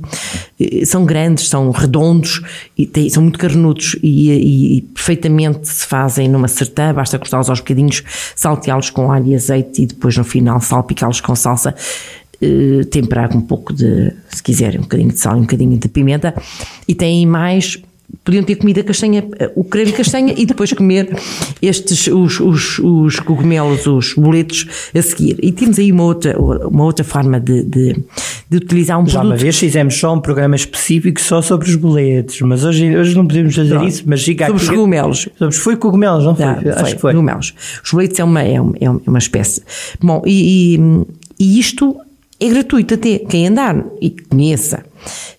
são 0.85 1.03
grandes, 1.03 1.49
são 1.49 1.71
redondos, 1.71 2.41
e 2.77 2.85
têm, 2.85 3.09
são 3.09 3.23
muito 3.23 3.39
carnudos 3.39 3.97
e, 4.01 4.31
e, 4.31 4.77
e, 4.77 4.81
perfeitamente 4.81 5.67
se 5.67 5.85
fazem 5.85 6.29
numa 6.29 6.47
sertã, 6.47 6.93
basta 6.93 7.19
cortá-los 7.19 7.49
aos 7.49 7.59
bocadinhos, 7.59 8.03
salteá-los 8.35 8.89
com 8.89 9.11
alho 9.11 9.27
e 9.27 9.35
azeite 9.35 9.81
e 9.81 9.87
depois 9.87 10.15
no 10.15 10.23
final 10.23 10.61
salpicá-los 10.61 11.19
com 11.19 11.35
salsa 11.35 11.75
eh, 12.41 12.83
temperar 12.85 13.29
com 13.29 13.37
um 13.37 13.41
pouco 13.41 13.73
de, 13.73 14.11
se 14.29 14.41
quiserem, 14.41 14.79
um 14.79 14.83
bocadinho 14.83 15.09
de 15.09 15.19
sal 15.19 15.35
e 15.35 15.39
um 15.39 15.41
bocadinho 15.41 15.77
de 15.77 15.87
pimenta, 15.87 16.33
e 16.87 16.95
têm 16.95 17.25
mais 17.25 17.81
podiam 18.23 18.43
ter 18.43 18.55
comido 18.55 18.79
a 18.79 18.83
castanha, 18.83 19.25
eh, 19.39 19.51
o 19.55 19.63
creme 19.63 19.91
de 19.91 19.97
castanha 19.97 20.33
e 20.37 20.45
depois 20.45 20.73
comer 20.73 21.15
estes, 21.61 22.07
os, 22.07 22.39
os, 22.39 22.79
os 22.79 23.19
cogumelos, 23.19 23.87
os 23.87 24.13
boletos 24.13 24.67
a 24.93 25.01
seguir. 25.01 25.37
E 25.41 25.51
temos 25.51 25.79
aí 25.79 25.91
uma 25.91 26.03
outra, 26.03 26.37
uma 26.39 26.83
outra 26.83 27.03
forma 27.05 27.39
de, 27.39 27.63
de, 27.63 27.95
de 28.49 28.57
utilizar 28.57 28.99
um 28.99 29.05
Já 29.05 29.19
produto. 29.19 29.31
uma 29.31 29.37
vez 29.37 29.57
fizemos 29.57 29.95
só 29.95 30.13
um 30.13 30.19
programa 30.19 30.55
específico 30.55 31.21
só 31.21 31.41
sobre 31.41 31.69
os 31.69 31.75
boletos, 31.75 32.39
mas 32.41 32.63
hoje, 32.63 32.95
hoje 32.95 33.15
não 33.15 33.25
podemos 33.25 33.55
fazer 33.55 33.69
Pronto. 33.69 33.87
isso, 33.87 34.03
mas 34.05 34.23
fica 34.23 34.45
Sobre 34.47 34.61
aqui. 34.61 34.69
os 34.71 34.75
cogumelos. 34.75 35.29
Sobre, 35.37 35.55
foi 35.55 35.75
cogumelos, 35.77 36.25
não 36.25 36.35
foi? 36.35 36.45
Não, 36.45 36.53
Acho 36.53 36.79
foi, 36.81 36.93
que 36.93 37.01
foi. 37.01 37.13
Cogumelos. 37.13 37.53
Os 37.83 37.91
boletos 37.91 38.19
é 38.19 38.23
uma, 38.23 38.41
é 38.41 38.61
uma, 38.61 38.75
é 38.79 38.89
uma 38.89 39.19
espécie. 39.19 39.61
Bom, 40.01 40.21
e, 40.25 40.75
e, 40.75 41.05
e 41.39 41.59
isto 41.59 41.95
é 42.41 42.49
gratuito 42.49 42.95
até. 42.95 43.19
Quem 43.19 43.47
andar 43.47 43.85
e 44.01 44.09
conheça 44.09 44.83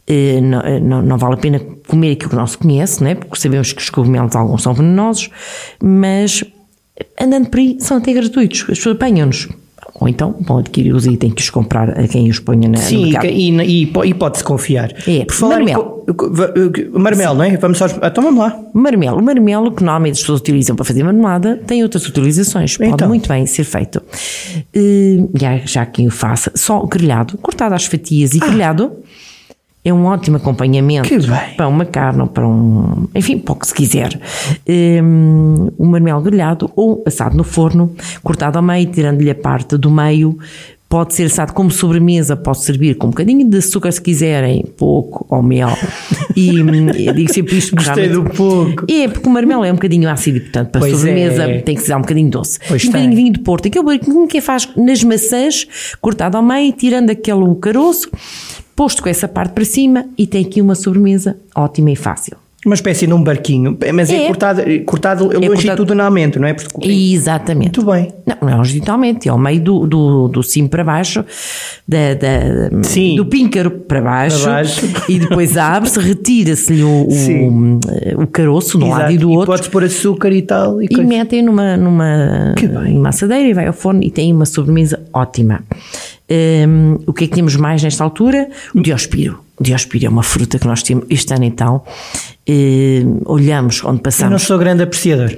Eh, 0.07 0.41
não, 0.41 0.61
eh, 0.61 0.81
não, 0.81 1.03
não 1.03 1.17
vale 1.17 1.35
a 1.35 1.37
pena 1.37 1.61
comer 1.87 2.13
aquilo 2.13 2.31
que 2.31 2.37
não 2.37 2.47
se 2.47 2.59
conhece, 2.59 3.03
né? 3.03 3.15
porque 3.15 3.39
sabemos 3.39 3.73
que 3.73 3.81
os 3.81 3.91
cogumelos 3.91 4.35
alguns 4.35 4.63
são 4.63 4.75
venenosos, 4.75 5.31
mas 5.81 6.43
andando 7.21 7.49
por 7.49 7.61
aí 7.61 7.77
são 7.81 7.99
até 7.99 8.13
gratuitos, 8.13 8.63
as 8.63 8.79
pessoas 8.79 8.97
apanham-nos. 8.97 9.49
Ou 10.01 10.09
então 10.09 10.35
vão 10.41 10.59
e 11.07 11.17
que 11.31 11.43
os 11.43 11.51
comprar 11.51 11.91
a 11.91 12.09
quem 12.09 12.29
os 12.29 12.39
ponha 12.41 12.69
na, 12.69 12.79
Sim, 12.79 13.13
no 13.13 13.25
e, 13.25 13.51
e, 13.51 13.85
e, 13.85 13.93
e 14.09 14.15
pode-se 14.15 14.43
confiar. 14.43 14.93
É, 15.07 15.25
Por 15.25 15.35
falar 15.35 15.57
marmelo. 15.57 16.05
co- 16.17 16.99
Marmelo, 16.99 17.35
não 17.37 17.45
é? 17.45 17.57
Vamos 17.59 17.79
só. 17.79 17.87
Então 17.87 18.25
vamos 18.25 18.41
lá. 18.41 18.59
Marmelo. 18.73 19.19
O 19.19 19.23
marmelo, 19.23 19.71
que 19.71 19.85
normalmente 19.85 20.15
as 20.15 20.21
pessoas 20.21 20.41
utilizam 20.41 20.75
para 20.75 20.85
fazer 20.85 21.03
marmelada, 21.05 21.61
tem 21.67 21.83
outras 21.83 22.07
utilizações. 22.09 22.77
Pode 22.77 22.91
Então. 22.91 23.09
muito 23.09 23.29
bem 23.29 23.47
ser 23.47 23.65
feito. 23.65 24.03
Eh, 24.75 25.19
já, 25.39 25.57
já 25.59 25.87
quem 25.87 26.07
o 26.07 26.11
faça, 26.11 26.51
só 26.55 26.85
grelhado, 26.87 27.37
cortado 27.39 27.75
às 27.75 27.85
fatias 27.85 28.35
e 28.35 28.39
grelhado, 28.41 28.93
é 29.85 29.93
um 29.93 30.05
ótimo 30.05 30.37
acompanhamento 30.37 31.09
para 31.57 31.67
uma 31.67 31.85
carne 31.85 32.23
ou 32.23 32.29
para 32.29 32.47
um. 32.47 33.09
Enfim, 33.15 33.39
para 33.39 33.53
o 33.53 33.57
que 33.57 33.67
se 33.67 33.75
quiser. 33.75 34.19
Eh, 34.67 35.01
o 35.77 35.85
marmelo 35.85 36.21
grelhado 36.21 36.71
ou 36.77 37.03
assado 37.05 37.37
no 37.37 37.43
forno, 37.43 37.93
cortado 38.23 38.59
ao 38.59 38.63
meio, 38.63 38.87
tirando-lhe 38.91 39.31
a 39.31 39.35
parte 39.35 39.77
do 39.77 39.91
meio. 39.91 40.39
Pode 40.89 41.15
ser 41.15 41.25
assado 41.25 41.55
como 41.55 41.71
sobremesa, 41.71 42.37
pode 42.37 42.63
servir 42.63 42.97
com 42.97 43.07
um 43.07 43.11
bocadinho 43.11 43.49
de 43.49 43.57
açúcar 43.57 43.91
se 43.91 44.01
quiserem, 44.01 44.63
pouco, 44.77 45.27
ou 45.29 45.43
mel. 45.43 45.71
E 46.35 46.63
hum, 46.63 46.89
eu 46.91 47.13
digo 47.13 47.31
sempre 47.31 47.59
isto 47.59 47.77
Gostei 47.77 48.09
do 48.09 48.25
pouco. 48.25 48.87
é, 48.91 49.07
porque 49.07 49.29
o 49.29 49.31
marmelo 49.31 49.65
é 49.67 49.71
um 49.71 49.75
bocadinho 49.75 50.09
ácido 50.09 50.39
e, 50.39 50.41
portanto, 50.41 50.71
para 50.71 50.81
Pois 50.81 50.97
sobremesa 50.97 51.43
é. 51.43 51.61
tem 51.61 51.75
que 51.75 51.83
se 51.83 51.89
dar 51.91 51.99
um 51.99 52.01
bocadinho 52.01 52.31
doce. 52.31 52.59
Pois 52.67 52.83
e 52.83 52.89
um 52.89 52.93
tem. 52.93 53.03
bocadinho 53.03 53.11
de 53.11 53.17
vinho 53.17 53.33
de 53.35 53.41
Porto. 53.41 53.69
Aquele 53.69 53.85
bocadinho 53.85 54.27
que 54.27 54.41
faz 54.41 54.67
nas 54.75 55.05
maçãs, 55.05 55.67
cortado 56.01 56.39
ao 56.39 56.43
meio, 56.43 56.73
tirando 56.73 57.11
aquele 57.11 57.55
caroço, 57.61 58.09
posto 58.83 59.01
com 59.01 59.09
essa 59.09 59.29
parte 59.29 59.53
para 59.53 59.65
cima 59.65 60.07
e 60.19 60.27
tem 60.27 60.45
aqui 60.45 60.61
uma 60.61 60.75
sobremesa 60.75 61.37
ótima 61.55 61.93
e 61.93 61.97
fácil. 61.97 62.37
Uma 62.65 62.75
espécie 62.77 63.09
de 63.09 63.13
um 63.13 63.21
barquinho. 63.23 63.77
Mas 63.93 64.09
é, 64.09 64.25
É. 64.25 64.27
cortado, 64.29 64.63
cortado 64.87 65.25
cortado- 65.27 65.49
longitudinalmente, 65.53 66.39
não 66.39 66.47
é? 66.47 66.55
Porque, 66.55 66.89
Exatamente. 66.89 67.81
Muito 67.81 67.91
bem. 67.93 68.13
Não, 68.25 68.37
não 68.43 68.49
é 68.49 68.55
longitudinalmente, 68.57 69.29
é 69.29 69.33
ao 69.33 69.39
meio 69.39 69.61
do, 69.61 69.85
do, 69.87 70.29
do 70.29 70.43
cimo 70.45 70.69
para 70.69 70.85
baixo, 70.85 71.25
da, 71.89 72.15
da- 72.15 72.83
Sim. 72.85 73.17
do 73.17 73.27
píncaro 73.27 73.69
para 73.71 74.01
baixo, 74.01 74.43
Para 74.45 74.53
baixo. 74.53 74.81
e 75.09 75.19
depois 75.19 75.57
abre-se, 75.57 75.99
retira-se-lhe 75.99 76.85
o, 76.85 77.09
o, 77.09 78.23
o 78.23 78.27
caroço 78.29 78.79
de 78.79 78.85
um 78.85 78.91
lado 78.91 79.13
e 79.13 79.19
do 79.19 79.31
outro. 79.31 79.47
podes 79.47 79.67
pôr 79.69 79.83
açúcar 79.85 80.31
e 80.33 80.43
tal. 80.43 80.81
E, 80.81 80.87
E 80.91 80.97
metem 81.05 81.43
numa, 81.43 81.77
numa, 81.77 82.55
numa 82.89 83.09
assadeira 83.09 83.49
e 83.49 83.53
vai 83.55 83.67
ao 83.67 83.73
forno 83.73 84.03
e 84.05 84.11
tem 84.11 84.33
uma 84.33 84.47
sobremesa 84.47 85.01
ótima. 85.13 85.63
Hum, 86.33 86.99
o 87.07 87.13
que 87.13 87.25
é 87.25 87.27
que 87.27 87.35
temos 87.35 87.57
mais 87.57 87.83
nesta 87.83 88.03
altura? 88.05 88.49
O 88.75 88.81
diospiro. 88.81 89.41
O 89.59 89.63
diospiro 89.63 90.07
é 90.07 90.09
uma 90.09 90.23
fruta 90.23 90.59
que 90.59 90.67
nós 90.67 90.83
temos 90.83 91.05
este 91.11 91.35
ano 91.35 91.45
então. 91.45 91.83
hum, 92.49 93.21
olhamos 93.27 93.77
onde 93.81 93.87
Eu 93.89 93.93
não 93.95 93.99
passamos. 93.99 94.43
sou 94.43 94.59
grande 94.59 94.83
apreciador. 94.83 95.37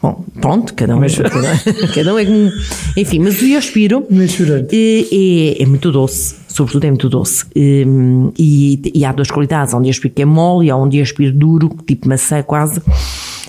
Bom, 0.00 0.24
pronto, 0.40 0.74
cada 0.74 0.94
um, 0.96 1.00
cada, 1.00 1.88
cada 1.92 2.14
um 2.14 2.18
é 2.18 2.24
como. 2.24 2.50
Enfim, 2.96 3.18
mas 3.18 3.34
o 3.42 3.44
diospiro 3.44 4.06
chorando. 4.28 4.68
é, 4.72 5.00
é, 5.58 5.62
é 5.62 5.66
muito 5.66 5.90
doce, 5.90 6.36
sobretudo 6.46 6.84
é 6.84 6.90
muito 6.90 7.08
doce. 7.08 7.44
Hum, 7.56 8.30
e, 8.38 8.80
e 8.94 9.04
há 9.04 9.10
duas 9.10 9.28
qualidades: 9.28 9.74
há 9.74 9.76
um 9.76 9.82
diospiro 9.82 10.14
que 10.14 10.22
é 10.22 10.24
mole 10.24 10.68
e 10.68 10.70
há 10.70 10.76
um 10.76 10.88
diospiro 10.88 11.32
duro, 11.32 11.76
tipo 11.84 12.08
maçã 12.08 12.40
quase. 12.44 12.80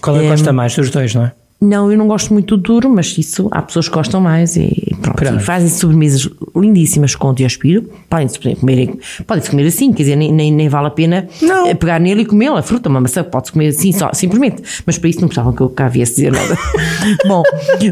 Qual 0.02 0.18
é 0.18 0.22
que 0.22 0.28
gosta 0.28 0.52
mais 0.52 0.76
dos 0.76 0.90
dois, 0.90 1.14
não 1.14 1.26
é? 1.26 1.32
Não, 1.62 1.92
eu 1.92 1.98
não 1.98 2.08
gosto 2.08 2.34
muito 2.34 2.56
do 2.58 2.64
duro, 2.64 2.90
mas 2.90 3.16
isso 3.18 3.48
há 3.52 3.62
pessoas 3.62 3.88
que 3.90 3.94
gostam 3.94 4.20
mais 4.22 4.56
e 4.56 4.89
pronto. 5.02 5.36
E 5.36 5.40
fazem 5.44 5.70
sobremesas 5.70 6.30
lindíssimas 6.56 7.16
com 7.16 7.30
o 7.30 7.34
diospiro. 7.34 7.90
Podem-se 8.10 8.40
comer, 8.40 8.98
podem 9.26 9.44
comer 9.50 9.68
assim, 9.68 9.92
quer 9.94 10.04
dizer, 10.04 10.16
nem, 10.16 10.32
nem, 10.32 10.52
nem 10.52 10.68
vale 10.70 10.88
a 10.88 10.92
pena 10.92 11.28
Não. 11.42 11.68
eh, 11.68 11.74
pegar 11.74 12.00
nele 12.00 12.22
e 12.22 12.26
comê-la. 12.26 12.60
A 12.60 12.64
fruta, 12.64 12.90
uma 12.90 13.00
maçã, 13.02 13.24
pode-se 13.24 13.52
comer 13.54 13.68
assim, 13.68 13.92
só, 13.92 14.12
simplesmente. 14.14 14.62
Mas 14.86 14.98
para 14.98 15.10
isso 15.10 15.22
não 15.22 15.28
precisavam 15.28 15.54
que 15.54 15.62
eu 15.62 15.70
cá 15.70 15.88
viesse 15.88 16.16
dizer 16.16 16.32
nada. 16.32 16.58
Bom, 17.28 17.44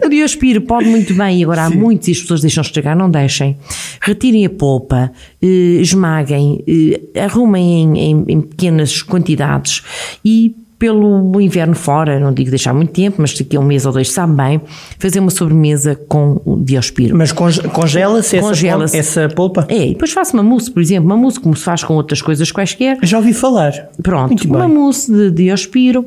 o 0.05 0.09
diospiro 0.09 0.61
pode 0.61 0.87
muito 0.89 1.13
bem, 1.13 1.39
e 1.39 1.43
agora 1.43 1.63
há 1.65 1.69
muitos 1.69 2.07
e 2.07 2.11
as 2.11 2.19
pessoas 2.21 2.41
deixam 2.41 2.61
estragar, 2.61 2.97
não 2.97 3.09
deixem. 3.09 3.57
Retirem 4.01 4.45
a 4.45 4.49
polpa, 4.49 5.11
eh, 5.41 5.79
esmaguem, 5.81 6.63
eh, 6.67 7.21
arrumem 7.21 7.83
em, 7.83 7.97
em- 7.99 8.25
em 8.27 8.41
pequenas 8.41 9.01
quantidades 9.01 9.81
e 10.23 10.55
pelo 10.79 11.41
inverno 11.41 11.73
fora, 11.75 12.19
não 12.19 12.31
digo 12.33 12.49
deixar 12.49 12.73
muito 12.73 12.91
tempo, 12.93 13.17
mas 13.19 13.33
daqui 13.37 13.57
a 13.57 13.59
um 13.59 13.63
mês 13.63 13.85
ou 13.85 13.91
dois 13.91 14.11
sabe 14.11 14.33
bem, 14.35 14.61
fazer 14.99 15.19
uma 15.19 15.31
sobremesa 15.31 15.95
com 16.07 16.39
o 16.45 16.55
diospiro. 16.63 17.17
Mas 17.17 17.31
conge- 17.31 17.61
congela-se 17.69 18.37
essa, 18.37 18.47
Congela-se. 18.47 18.91
pol- 18.93 18.99
essa 18.99 19.27
polpa? 19.35 19.65
É, 19.69 19.87
e 19.87 19.93
depois 19.93 20.11
faço 20.13 20.33
uma 20.35 20.43
mousse, 20.43 20.69
por 20.69 20.81
exemplo, 20.81 21.05
uma 21.05 21.17
mousse 21.17 21.39
como 21.39 21.55
se 21.55 21.63
faz 21.63 21.83
com 21.83 21.95
outras 21.95 22.21
coisas 22.21 22.51
quaisquer. 22.51 22.97
Já 23.01 23.17
ouvi 23.17 23.33
falar. 23.33 23.71
Pronto, 24.03 24.27
Muito 24.27 24.47
uma 24.47 24.67
bem. 24.67 24.75
mousse 24.75 25.11
de 25.11 25.31
diospiro. 25.31 26.05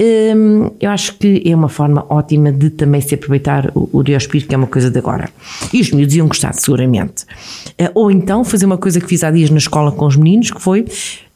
Hum, 0.00 0.70
eu 0.80 0.90
acho 0.90 1.14
que 1.14 1.42
é 1.44 1.54
uma 1.54 1.68
forma 1.68 2.06
ótima 2.08 2.52
de 2.52 2.70
também 2.70 3.00
se 3.00 3.14
aproveitar 3.16 3.72
o, 3.74 3.88
o 3.92 4.02
diospiro, 4.04 4.46
que 4.46 4.54
é 4.54 4.58
uma 4.58 4.68
coisa 4.68 4.90
de 4.90 4.98
agora. 4.98 5.28
E 5.72 5.80
os 5.80 5.90
miúdos 5.90 6.14
iam 6.14 6.28
gostar, 6.28 6.54
seguramente. 6.54 7.24
Eh, 7.76 7.90
Ou 7.94 8.10
então 8.10 8.44
fazer 8.44 8.66
uma 8.66 8.78
coisa 8.78 9.00
que 9.00 9.06
fiz 9.06 9.24
há 9.24 9.30
dias 9.30 9.50
na 9.50 9.58
escola 9.58 9.90
com 9.90 10.06
os 10.06 10.14
meninos, 10.14 10.52
que 10.52 10.62
foi, 10.62 10.84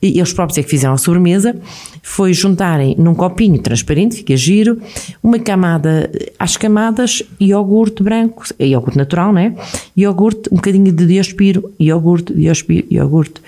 e 0.00 0.18
eles 0.18 0.32
próprios 0.32 0.58
é 0.58 0.62
que 0.62 0.68
fizeram 0.68 0.94
a 0.94 0.98
sobremesa, 0.98 1.56
foi 2.02 2.32
juntarem 2.32 2.94
num 2.98 3.14
copinho 3.14 3.58
transparente, 3.58 4.16
fica 4.16 4.36
giro, 4.36 4.80
uma 5.22 5.38
camada, 5.40 6.08
às 6.38 6.56
camadas, 6.56 7.22
iogurte 7.40 8.02
branco, 8.02 8.44
é 8.58 8.66
iogurte 8.66 8.96
natural, 8.96 9.32
não 9.32 9.40
é? 9.40 9.54
Iogurte, 9.96 10.48
um 10.52 10.56
bocadinho 10.56 10.92
de 10.92 11.06
diospiro, 11.06 11.72
iogurte, 11.80 12.32
diospiro, 12.32 12.86
iogurte, 12.90 13.40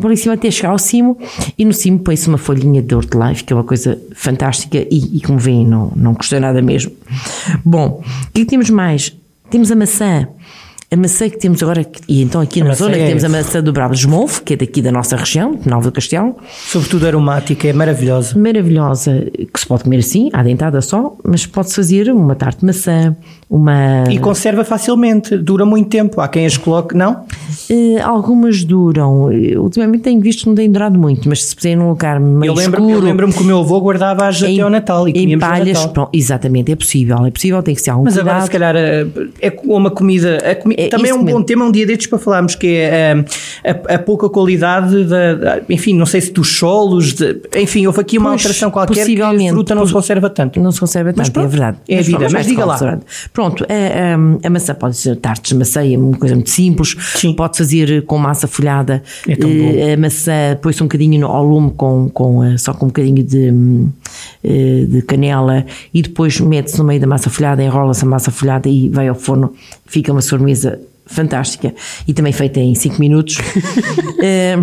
por 0.00 0.12
em 0.12 0.16
cima 0.16 0.34
até 0.34 0.50
chegar 0.50 0.70
ao 0.70 0.78
cimo 0.78 1.18
e 1.58 1.64
no 1.64 1.72
cimo 1.72 1.98
põe-se 1.98 2.28
uma 2.28 2.38
folhinha 2.38 2.80
de 2.80 2.94
hortelã, 2.94 3.34
que 3.34 3.52
é 3.52 3.56
uma 3.56 3.64
coisa 3.64 4.00
fantástica 4.14 4.78
e, 4.78 5.16
e 5.18 5.20
como 5.20 5.38
veem 5.38 5.66
não, 5.66 5.92
não 5.96 6.12
gostei 6.12 6.38
nada 6.38 6.62
mesmo. 6.62 6.92
Bom, 7.64 8.02
o 8.02 8.32
que 8.32 8.40
é 8.40 8.44
que 8.44 8.50
temos 8.50 8.70
mais? 8.70 9.16
Temos 9.50 9.70
a 9.72 9.76
maçã. 9.76 10.28
A 10.88 10.94
maçã 10.96 11.28
que 11.28 11.36
temos 11.36 11.60
agora, 11.64 11.84
e 12.08 12.22
então 12.22 12.40
aqui 12.40 12.62
A 12.62 12.64
na 12.64 12.74
zona 12.74 12.94
é 12.96 13.08
temos 13.08 13.24
a 13.24 13.26
essa. 13.26 13.36
maçã 13.36 13.60
do 13.62 13.72
Bravo 13.72 13.92
de 13.92 13.98
Esmolfo, 14.00 14.40
que 14.44 14.52
é 14.54 14.56
daqui 14.56 14.80
da 14.80 14.92
nossa 14.92 15.16
região, 15.16 15.56
de 15.56 15.68
Nova 15.68 15.90
do 15.90 15.92
Castelo, 15.92 16.36
Sobretudo 16.68 17.08
aromática, 17.08 17.66
é 17.66 17.72
maravilhosa. 17.72 18.38
maravilhosa, 18.38 19.26
que 19.52 19.58
se 19.58 19.66
pode 19.66 19.82
comer 19.82 19.98
assim, 19.98 20.30
à 20.32 20.44
dentada 20.44 20.80
só, 20.80 21.16
mas 21.24 21.44
pode-se 21.44 21.74
fazer 21.74 22.08
uma 22.12 22.36
tarte 22.36 22.60
de 22.60 22.66
maçã, 22.66 23.16
uma... 23.50 24.04
E 24.08 24.18
conserva 24.20 24.64
facilmente, 24.64 25.36
dura 25.36 25.66
muito 25.66 25.88
tempo. 25.88 26.20
Há 26.20 26.28
quem 26.28 26.46
as 26.46 26.56
coloque, 26.56 26.96
não? 26.96 27.24
Eh, 27.68 28.00
algumas 28.00 28.62
duram, 28.62 29.32
Eh, 29.32 29.58
ultimamente 29.58 30.02
tenho 30.02 30.20
visto 30.20 30.42
que 30.42 30.48
não 30.48 30.54
têm 30.54 30.70
durado 30.70 30.96
muito, 30.96 31.28
mas 31.28 31.44
se 31.46 31.56
puser 31.56 31.76
num 31.76 31.88
lugar 31.88 32.20
meio 32.20 32.50
Eu 32.50 32.54
lembro-me 32.54 32.86
escuro... 32.90 33.04
eu 33.06 33.10
lembro-me 33.10 33.32
que 33.32 33.40
o 33.42 33.44
meu 33.44 33.58
avô 33.58 33.80
guardava-as 33.80 34.40
até 34.40 34.60
ao 34.60 34.70
Natal 34.70 35.08
e 35.08 35.10
em 35.10 35.14
comíamos 35.14 35.34
no 35.34 35.40
palhas, 35.50 35.78
Natal. 35.78 35.92
pronto, 35.92 36.10
exatamente, 36.12 36.70
é 36.70 36.76
possível, 36.76 37.26
é 37.26 37.30
possível, 37.32 37.60
tem 37.60 37.74
que 37.74 37.80
ser 37.82 37.90
algum 37.90 38.04
Mas 38.04 38.14
cuidado. 38.14 38.28
agora, 38.30 38.44
se 38.46 38.50
calhar, 38.52 38.76
eh, 38.76 39.06
é 39.42 39.52
uma 39.64 39.90
comida. 39.90 40.36
a 40.48 40.54
comi- 40.54 40.75
É 40.76 40.88
também 40.88 41.10
é 41.10 41.14
um 41.14 41.18
bom 41.18 41.24
mesmo. 41.24 41.44
tema, 41.44 41.64
um 41.64 41.72
dia 41.72 41.86
destes 41.86 42.06
para 42.06 42.18
falarmos, 42.18 42.54
que 42.54 42.66
é 42.66 43.24
eh, 43.64 43.74
a, 43.88 43.94
a 43.94 43.98
pouca 43.98 44.28
qualidade 44.28 45.04
da, 45.04 45.34
da- 45.34 45.60
Enfim, 45.70 45.94
não 45.96 46.04
sei 46.06 46.20
se 46.20 46.30
dos 46.32 46.56
solos, 46.58 47.14
de- 47.14 47.40
enfim, 47.56 47.86
houve 47.86 48.00
aqui 48.00 48.18
uma 48.18 48.30
Pois, 48.30 48.42
alteração 48.42 48.70
qualquer 48.70 48.94
que 48.94 49.00
a 49.00 49.02
possivelmente, 49.04 49.50
fruta 49.52 49.74
não 49.74 49.86
se 49.86 49.92
conserva 49.92 50.28
tanto. 50.30 50.60
Não 50.60 50.70
se 50.70 50.78
conserva 50.80 51.12
tanto, 51.12 51.32
pronto, 51.32 51.46
é 51.46 51.48
verdade. 51.48 51.78
é 51.88 51.98
a 51.98 52.02
vida, 52.02 52.18
mas 52.20 52.32
vai-se 52.32 52.48
diga 52.50 52.62
ao 52.62 52.68
lá. 52.68 52.98
Pronto, 53.32 53.64
a, 53.64 53.72
a- 53.72 54.46
a 54.46 54.50
maçã 54.50 54.74
pode 54.74 54.96
ser 54.96 55.16
tartes 55.16 55.52
de 55.52 55.58
maçã, 55.58 55.82
é 55.84 55.96
uma 55.96 56.16
coisa 56.16 56.34
muito 56.34 56.50
simples. 56.50 56.94
Sim. 57.14 57.32
Pode 57.32 57.56
fazer 57.56 58.02
com 58.04 58.18
massa 58.18 58.46
folhada. 58.46 59.02
É 59.26 59.32
Eh, 59.32 59.94
A 59.94 59.96
maçã 59.96 60.58
põe-se 60.60 60.82
um 60.82 60.86
bocadinho 60.86 61.26
ao 61.26 61.44
lume 61.44 61.70
com, 61.76 62.08
com, 62.10 62.44
eh, 62.44 62.58
só 62.58 62.74
com 62.74 62.86
um 62.86 62.88
bocadinho 62.88 63.22
de, 63.22 63.50
hum, 63.50 63.88
eh, 64.44 64.84
de 64.88 65.02
canela 65.02 65.64
e 65.94 66.02
depois 66.02 66.40
mete-se 66.40 66.78
no 66.78 66.84
meio 66.84 67.00
da 67.00 67.06
massa 67.06 67.30
folhada, 67.30 67.62
enrola-se 67.62 68.04
a 68.04 68.08
massa 68.08 68.30
folhada 68.30 68.68
e 68.68 68.88
vai 68.88 69.08
ao 69.08 69.14
forno. 69.14 69.52
Fica 69.86 70.10
uma 70.12 70.20
sobremesa 70.20 70.75
fantástica 71.06 71.72
e 72.06 72.12
também 72.12 72.32
feita 72.32 72.60
em 72.60 72.74
5 72.74 72.98
minutos. 73.00 73.38
Eh, 74.18 74.56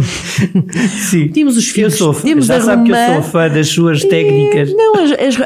Sim. 1.10 1.28
Temos 1.30 1.56
os 1.56 1.68
Eu 1.68 1.74
filhos, 1.74 1.96
sou, 1.96 2.14
temos 2.14 2.48
já 2.48 2.60
sabe 2.60 2.86
que 2.86 2.92
eu 2.92 2.96
sou 2.96 3.22
fã 3.24 3.48
das 3.50 3.68
suas 3.68 4.04
técnicas. 4.04 4.74
Não, 4.74 4.96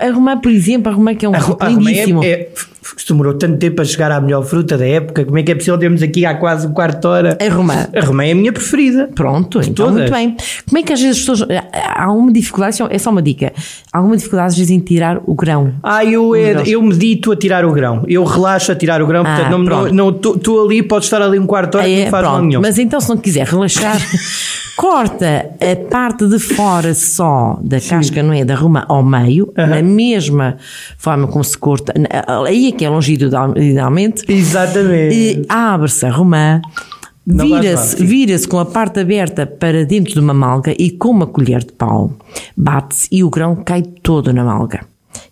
arrumar, 0.02 0.38
por 0.38 0.52
exemplo, 0.52 0.90
arrumar 0.92 1.14
que 1.14 1.26
é 1.26 1.30
um 1.30 1.36
A, 1.36 1.40
romã 1.40 1.68
lindíssimo. 1.68 2.24
é, 2.24 2.28
é, 2.28 2.50
f- 2.96 3.08
demorou 3.08 3.34
tanto 3.34 3.58
tempo 3.58 3.82
a 3.82 3.86
chegar 3.86 4.12
à 4.12 4.20
melhor 4.22 4.44
fruta 4.44 4.78
da 4.78 4.86
época. 4.88 5.26
Como 5.26 5.38
é 5.38 5.44
que 5.44 5.52
é 5.52 5.56
possível? 5.56 5.78
Temos 5.78 6.02
aqui 6.02 6.26
há 6.26 6.36
quase 6.36 6.68
um 6.68 6.72
quarto 6.74 7.02
de 7.02 7.08
hora. 7.08 7.38
A 7.42 7.54
romã. 7.54 7.88
A 7.96 8.06
romã 8.06 8.24
é 8.26 8.32
a 8.32 8.36
minha 8.36 8.52
preferida. 8.54 9.10
Pronto, 9.14 9.60
então 9.60 9.74
todas. 9.88 9.94
muito 9.94 10.12
bem. 10.12 10.36
Como 10.68 10.78
é 10.78 10.84
que 10.84 10.94
às 10.94 11.02
vezes 11.02 11.18
as 11.18 11.26
pessoas. 11.26 11.50
Há 11.74 12.04
alguma 12.06 12.32
dificuldade, 12.32 12.78
é 12.90 12.98
só 12.98 13.10
uma 13.10 13.22
dica. 13.22 13.52
Há 13.92 13.98
alguma 13.98 14.16
dificuldade 14.16 14.48
às 14.50 14.58
vezes 14.58 14.72
em 14.72 14.80
tirar 14.80 15.20
o 15.26 15.34
grão. 15.36 15.74
Ah, 15.84 16.06
eu, 16.06 16.34
é, 16.36 16.64
eu 16.66 16.82
medito 16.82 17.32
a 17.32 17.36
tirar 17.36 17.66
o 17.66 17.72
grão. 17.72 18.04
Eu 18.08 18.24
relaxo 18.24 18.72
a 18.72 18.76
tirar 18.76 19.02
o 19.02 19.08
grão. 19.08 19.24
Ah, 19.26 19.36
portanto, 19.36 19.52
não 19.58 19.66
pronto. 19.66 19.94
não 19.94 20.10
estou 20.10 20.66
ali, 20.66 20.82
pode 20.84 21.06
estar 21.06 21.22
ali 21.22 21.40
um 21.40 21.46
quarto 21.46 21.72
de 21.72 21.78
hora 21.78 21.86
Ah, 21.86 21.90
que 21.90 22.00
é, 22.00 22.04
não 22.06 22.12
faz 22.12 22.24
mal 22.26 22.42
nenhum. 22.42 22.62
Mas 22.62 22.78
então, 22.78 23.00
se 23.02 23.10
não 23.10 23.18
quiser 23.18 23.46
relaxar, 23.48 23.98
corta 24.78 25.50
a 25.60 25.90
parte 25.90 26.28
de 26.28 26.40
fora 26.40 26.94
só 26.94 27.60
da 27.62 27.82
casca, 27.82 28.22
não 28.22 28.32
é? 28.32 28.46
Da 28.46 28.56
romã 28.56 28.86
ao 28.88 29.04
meio, 29.04 29.52
na 29.58 29.82
mesma 29.82 30.56
forma 30.98 31.28
como 31.28 31.44
se 31.44 31.58
corta. 31.58 31.94
Aí 32.46 32.68
é 32.70 32.72
que 32.72 32.86
é 32.86 32.90
longitudinalmente. 32.90 34.24
Exatamente. 34.32 35.16
E 35.16 35.46
abre-se 35.50 36.06
a 36.06 36.12
romã, 36.12 36.62
vais 37.26 37.50
Vira-se 37.50 37.98
sim. 37.98 38.06
vira 38.06 38.48
com 38.48 38.60
a 38.60 38.66
parte 38.66 39.00
aberta 39.00 39.46
para 39.46 39.84
dentro 39.84 40.14
de 40.14 40.20
uma 40.20 40.34
malga 40.34 40.74
e 40.78 40.92
com 40.92 41.10
uma 41.10 41.28
colher 41.28 41.60
de 41.60 41.74
pau 41.74 42.14
bate-se 42.56 43.10
e 43.12 43.24
o 43.24 43.30
grão 43.30 43.56
cai 43.56 43.82
todo 43.82 44.32
na 44.32 44.44
malga. 44.44 44.82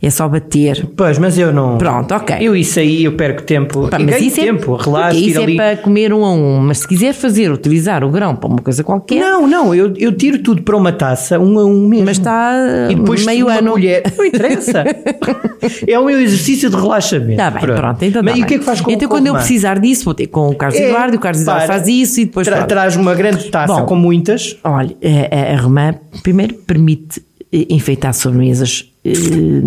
É 0.01 0.10
só 0.10 0.27
bater. 0.27 0.88
Pois, 0.96 1.17
mas 1.20 1.38
eu 1.38 1.53
não. 1.53 1.77
Pronto, 1.77 2.13
ok. 2.13 2.36
Eu 2.39 2.55
isso 2.55 2.79
aí 2.79 3.03
eu 3.03 3.13
perco 3.13 3.44
tempo. 3.44 3.88
Pá, 3.88 4.00
eu 4.00 4.05
mas 4.05 4.22
isso 4.22 4.36
tempo, 4.38 4.75
é, 4.75 4.77
porque 4.77 5.17
isso 5.17 5.39
é 5.39 5.44
ali. 5.44 5.55
para 5.55 5.77
comer 5.77 6.12
um 6.13 6.25
a 6.25 6.32
um. 6.34 6.60
Mas 6.60 6.79
se 6.79 6.88
quiser 6.88 7.13
fazer, 7.13 7.51
utilizar 7.51 8.03
o 8.03 8.10
grão 8.10 8.36
para 8.36 8.50
uma 8.50 8.58
coisa 8.60 8.84
qualquer, 8.84 9.20
Não, 9.20 9.46
não, 9.48 9.75
eu, 9.75 9.94
eu 9.98 10.12
tiro 10.12 10.39
tudo 10.41 10.63
para 10.63 10.75
uma 10.75 10.91
taça, 10.91 11.39
um 11.39 11.60
a 11.60 11.65
um 11.65 11.88
mesmo. 11.88 12.05
mas 12.05 12.17
está 12.17 12.53
e 12.89 12.96
depois 12.96 13.25
meio 13.25 13.46
uma 13.48 13.60
ano. 13.60 13.72
colher. 13.74 14.03
Não 14.17 14.25
interessa. 14.25 14.84
é 15.88 16.00
o 16.00 16.05
meu 16.05 16.20
exercício 16.20 16.70
de 16.70 16.75
relaxamento. 16.75 17.32
Está 17.32 17.51
bem, 17.51 17.62
pronto. 17.62 18.03
então 18.03 18.24
tá 18.24 18.29
Mas 18.32 18.39
e 18.39 18.44
o 18.44 18.46
que 18.46 18.53
é 18.55 18.58
que 18.60 18.63
faz 18.65 18.82
com 18.82 18.91
Então 18.91 19.08
com 19.08 19.15
quando 19.15 19.27
eu 19.27 19.34
romã? 19.34 19.44
precisar 19.44 19.79
disso, 19.79 20.05
vou 20.05 20.13
ter 20.13 20.27
com 20.27 20.50
o 20.50 20.55
Carlos 20.55 20.79
É, 20.79 20.88
Eduardo 20.89 21.17
o 21.17 21.20
Carlos 21.20 21.41
Eduardo 21.41 21.65
para. 21.67 21.74
faz 21.75 21.88
isso 21.88 22.22
e 22.22 22.25
depois 22.25 22.48
Tra- 22.48 22.58
pronto. 22.58 22.70
traz 22.70 22.96
uma 22.96 23.13
grande 23.13 23.46
taça 23.50 23.74
Bom. 23.74 23.86
com 23.86 23.96
muitas. 23.96 24.58
Olha, 24.63 24.96
a, 25.03 25.51
a, 25.51 25.53
a 25.53 25.62
romã 25.62 25.94
primeiro 26.24 26.53
permite 26.55 27.22
eh, 27.51 27.65
enfeitar 27.70 28.13
sobremesas, 28.13 28.91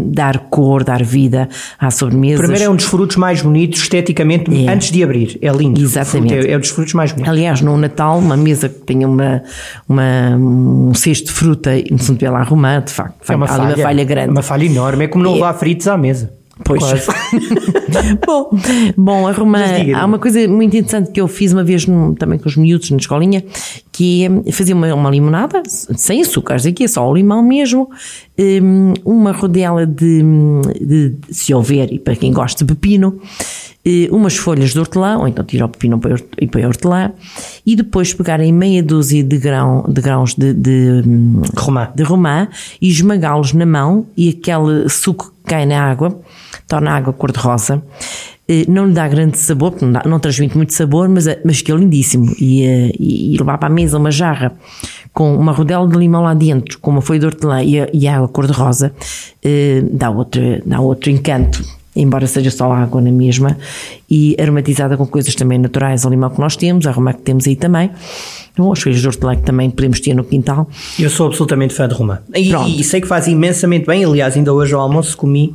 dar 0.06 0.38
cor, 0.50 0.82
dar 0.84 1.02
vida 1.02 1.48
às 1.78 1.94
sobremesas. 1.94 2.40
Primeiro 2.40 2.64
é 2.64 2.70
um 2.70 2.76
dos 2.76 2.84
frutos 2.84 3.16
mais 3.16 3.42
bonitos 3.42 3.80
esteticamente 3.80 4.50
É. 4.66 4.70
antes 4.72 4.90
de 4.90 5.02
abrir. 5.02 5.38
É 5.40 5.50
lindo. 5.50 5.80
Exatamente. 5.80 6.34
É, 6.34 6.52
é 6.52 6.56
um 6.56 6.60
dos 6.60 6.70
frutos 6.70 6.94
mais 6.94 7.12
bonitos. 7.12 7.30
Aliás, 7.32 7.60
no 7.60 7.76
Natal, 7.76 8.18
uma 8.18 8.36
mesa 8.36 8.68
que 8.68 8.80
tenha 8.80 9.06
uma, 9.08 9.42
uma, 9.88 10.36
um 10.36 10.92
cesto 10.94 11.26
de 11.26 11.32
fruta 11.32 11.76
e 11.76 11.86
se 11.98 12.12
vê 12.14 12.28
lá 12.28 12.42
romã, 12.42 12.82
de 12.84 12.92
facto, 12.92 13.14
É 13.30 13.36
uma 13.36 13.46
falha, 13.46 13.74
uma 13.74 13.76
falha 13.76 14.04
grande. 14.04 14.28
É 14.28 14.32
uma 14.32 14.42
falha 14.42 14.64
enorme. 14.64 15.04
É 15.04 15.08
como 15.08 15.22
não 15.24 15.32
É. 15.32 15.34
levar 15.34 15.54
fritos 15.54 15.86
à 15.88 15.96
mesa. 15.96 16.37
Pois. 16.64 16.82
Bom, 18.26 18.50
bom, 18.96 19.26
a 19.26 19.32
romã, 19.32 19.58
Mas 19.60 19.70
diga-me. 19.80 19.94
há 19.94 20.04
uma 20.04 20.18
coisa 20.18 20.46
muito 20.48 20.76
interessante 20.76 21.10
que 21.10 21.20
eu 21.20 21.26
fiz 21.28 21.52
uma 21.52 21.64
vez 21.64 21.86
num- 21.86 22.14
também 22.14 22.38
com 22.38 22.48
os 22.48 22.56
miúdos 22.56 22.90
na 22.90 22.96
escolinha, 22.98 23.42
que 23.90 24.24
é 24.46 24.52
fazer 24.52 24.74
uma, 24.74 24.92
uma 24.94 25.10
limonada 25.10 25.62
sem 25.66 26.20
açúcares, 26.20 26.66
aqui 26.66 26.84
é 26.84 26.88
só 26.88 27.08
o 27.08 27.14
limão 27.14 27.42
mesmo, 27.42 27.88
hum, 28.38 28.92
uma 29.04 29.32
rodela 29.32 29.86
de, 29.86 30.22
de- 30.80 31.14
se 31.30 31.54
houver, 31.54 31.92
e 31.92 31.98
para 31.98 32.14
quem 32.16 32.32
gosta 32.32 32.64
de 32.64 32.74
pepino, 32.74 33.18
umas 34.10 34.36
folhas 34.36 34.70
de 34.72 34.78
hortelã, 34.78 35.18
ou 35.18 35.28
então 35.28 35.44
tira 35.44 35.64
o 35.66 35.68
pepino 35.68 36.00
e 36.40 36.46
põe 36.46 36.64
hortelã, 36.66 37.12
e 37.64 37.76
depois 37.76 38.12
pegarem 38.14 38.52
meia 38.52 38.82
dúzia 38.82 39.22
de, 39.22 39.38
grão, 39.38 39.84
de 39.88 40.00
grãos 40.00 40.34
de, 40.34 40.52
de, 40.52 41.02
hum, 41.06 41.42
Romã. 41.56 41.88
de 41.94 42.02
romã 42.02 42.48
e 42.80 42.88
esmagá-los 42.88 43.52
na 43.52 43.66
mão 43.66 44.06
e 44.16 44.28
aquele 44.30 44.88
suco 44.88 45.32
que 45.44 45.50
cai 45.54 45.64
na 45.66 45.80
água 45.82 46.18
torna 46.66 46.90
a 46.90 46.96
água 46.96 47.12
cor-de-rosa. 47.12 47.82
Eh, 48.50 48.64
Não 48.68 48.86
lhe 48.86 48.92
dá 48.94 49.06
grande 49.08 49.36
sabor, 49.38 49.72
porque 49.72 49.84
não, 49.84 49.92
dá- 49.92 50.02
não 50.06 50.18
transmite 50.18 50.56
muito 50.56 50.72
sabor, 50.72 51.08
mas, 51.08 51.26
é- 51.26 51.40
mas 51.44 51.60
que 51.62 51.70
é 51.70 51.74
lindíssimo. 51.74 52.34
E, 52.40 52.64
eh, 52.64 52.92
e, 52.98 53.34
e 53.34 53.38
levar 53.38 53.58
para 53.58 53.68
a 53.68 53.70
mesa 53.72 53.98
uma 53.98 54.10
jarra 54.10 54.52
com 55.12 55.34
uma 55.36 55.52
rodela 55.52 55.86
de 55.88 55.96
limão 55.98 56.22
lá 56.22 56.32
dentro, 56.34 56.78
com 56.78 56.90
uma 56.90 57.00
folha 57.02 57.20
de 57.20 57.26
hortelã 57.26 57.62
e 57.62 57.80
a, 57.80 57.88
e 57.92 58.06
água 58.08 58.28
cor-de-rosa, 58.28 58.92
eh, 59.42 59.82
dá, 59.92 60.10
outro, 60.10 60.40
dá 60.64 60.80
outro 60.80 61.10
encanto. 61.10 61.62
Embora 62.00 62.28
seja 62.28 62.50
só 62.50 62.70
água 62.72 63.00
na 63.00 63.10
mesma 63.10 63.58
e 64.08 64.36
aromatizada 64.40 64.96
com 64.96 65.04
coisas 65.04 65.34
também 65.34 65.58
naturais, 65.58 66.04
o 66.04 66.08
limão 66.08 66.30
que 66.30 66.38
nós 66.38 66.56
temos, 66.56 66.86
a 66.86 66.92
romã 66.92 67.12
que 67.12 67.22
temos 67.22 67.46
aí 67.46 67.56
também, 67.56 67.90
ou 68.56 68.72
as 68.72 68.80
folhas 68.80 69.00
de 69.00 69.06
hortelã 69.06 69.34
que 69.34 69.42
também 69.42 69.68
podemos 69.68 69.98
ter 69.98 70.14
no 70.14 70.22
quintal. 70.22 70.68
Eu 70.98 71.10
sou 71.10 71.26
absolutamente 71.26 71.74
fã 71.74 71.88
de 71.88 71.94
romã. 71.94 72.20
E, 72.34 72.52
e 72.80 72.84
sei 72.84 73.00
que 73.00 73.08
faz 73.08 73.26
imensamente 73.26 73.84
bem. 73.86 74.04
Aliás, 74.04 74.36
ainda 74.36 74.52
hoje 74.52 74.74
ao 74.74 74.80
almoço 74.80 75.16
comi 75.16 75.54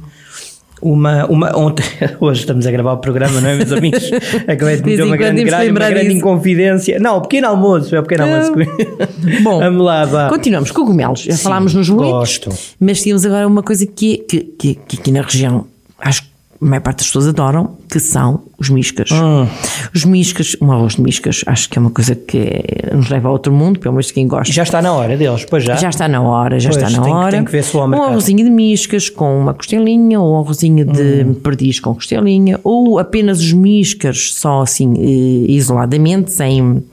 uma. 0.82 1.26
uma 1.28 1.58
ontem, 1.58 1.86
hoje 2.20 2.42
estamos 2.42 2.68
a 2.68 2.72
gravar 2.72 2.94
o 2.94 2.98
programa, 2.98 3.40
não 3.40 3.50
é, 3.50 3.56
meus 3.56 3.72
amigos? 3.72 4.04
Acabei 4.46 4.76
de 4.76 4.84
meter 4.84 5.04
uma 5.04 5.16
grande 5.16 5.44
gralha, 5.46 5.72
uma 5.72 5.80
grande 5.80 6.02
disso. 6.02 6.18
inconfidência. 6.18 7.00
Não, 7.00 7.18
o 7.18 7.22
pequeno 7.22 7.48
almoço, 7.48 7.96
é 7.96 8.00
o 8.00 8.04
pequeno 8.04 8.26
almoço. 8.26 8.52
Bom, 9.44 9.60
Vamos 9.60 9.86
lá, 9.86 10.04
vá. 10.06 10.30
Continuamos, 10.30 10.72
cogumelos. 10.72 11.22
Já 11.22 11.38
Sim, 11.38 11.44
falámos 11.44 11.74
nos 11.74 11.90
gosto. 11.90 12.50
mas 12.80 13.02
temos 13.02 13.26
agora 13.26 13.48
uma 13.48 13.64
coisa 13.64 13.86
que, 13.86 14.18
que, 14.18 14.40
que, 14.42 14.76
que 14.76 15.00
aqui 15.00 15.12
na 15.12 15.22
região, 15.22 15.66
acho 16.00 16.24
que 16.24 16.33
a 16.64 16.70
maior 16.70 16.82
parte 16.82 16.98
das 17.00 17.08
pessoas 17.08 17.28
adoram, 17.28 17.76
que 17.92 18.00
são 18.00 18.42
os 18.58 18.70
miscas. 18.70 19.10
Hum. 19.12 19.46
Os 19.94 20.06
miscas, 20.06 20.56
um 20.62 20.72
arroz 20.72 20.96
de 20.96 21.02
miscas, 21.02 21.42
acho 21.46 21.70
que 21.70 21.78
é 21.78 21.82
uma 21.82 21.90
coisa 21.92 22.16
que 22.16 22.64
nos 22.94 23.10
leva 23.10 23.28
a 23.28 23.32
outro 23.32 23.52
mundo, 23.52 23.80
pelo 23.80 23.94
menos 23.94 24.10
quem 24.12 24.28
gosta. 24.28 24.54
Já 24.54 24.64
está 24.64 24.82
na 24.82 24.94
hora 24.94 25.18
deles, 25.18 25.46
pois 25.50 25.64
já. 25.64 25.76
Já 25.76 25.90
está 25.90 26.08
na 26.08 26.22
hora, 26.22 26.60
já 26.60 26.70
Pois, 26.70 26.82
está 26.82 26.90
na 26.98 27.04
tem 27.04 27.14
hora. 27.14 27.32
tem 27.32 27.44
que 27.46 27.52
ver 27.52 27.64
se 27.64 27.76
um 27.76 28.02
arrozinho 28.04 28.44
de 28.44 28.50
miscas 28.50 29.10
com 29.10 29.40
uma 29.40 29.54
costelinha, 29.54 30.20
ou 30.20 30.34
um 30.36 30.40
arrozinho 30.40 30.86
de 30.86 31.24
Hum. 31.26 31.34
perdiz 31.34 31.80
com 31.80 31.94
costelinha, 31.94 32.60
ou 32.64 32.98
apenas 33.00 33.40
os 33.40 33.52
miscas 33.54 34.32
só 34.34 34.62
assim 34.62 34.94
eh, 34.98 35.52
isoladamente, 35.52 36.32
sem, 36.32 36.84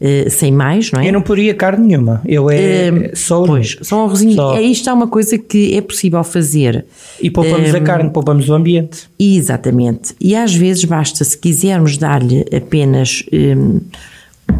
eh, 0.00 0.28
sem 0.30 0.52
mais, 0.52 0.92
não 0.92 1.00
é? 1.00 1.08
Eu 1.08 1.12
não 1.12 1.22
poria 1.22 1.52
carne 1.54 1.86
nenhuma. 1.88 2.20
Eu 2.24 2.48
é 2.50 3.10
só 3.14 3.42
os 3.42 3.48
Pois, 3.48 3.78
só 3.82 4.02
um 4.02 4.04
arrozinho. 4.06 4.34
Só. 4.34 4.54
É, 4.56 4.62
isto 4.62 4.88
é 4.88 4.92
uma 4.92 5.06
coisa 5.08 5.36
que 5.36 5.74
é 5.76 5.80
possível 5.80 6.22
fazer. 6.22 6.84
E 7.20 7.30
poupamos 7.30 7.74
a 7.74 7.80
carne, 7.80 8.10
poupamos 8.10 8.48
o 8.48 8.54
ambiente. 8.54 9.07
Exatamente. 9.18 10.14
E 10.20 10.34
às 10.34 10.54
vezes 10.54 10.84
basta, 10.84 11.24
se 11.24 11.36
quisermos 11.38 11.96
dar-lhe 11.96 12.44
apenas 12.54 13.24
hum, 13.32 13.80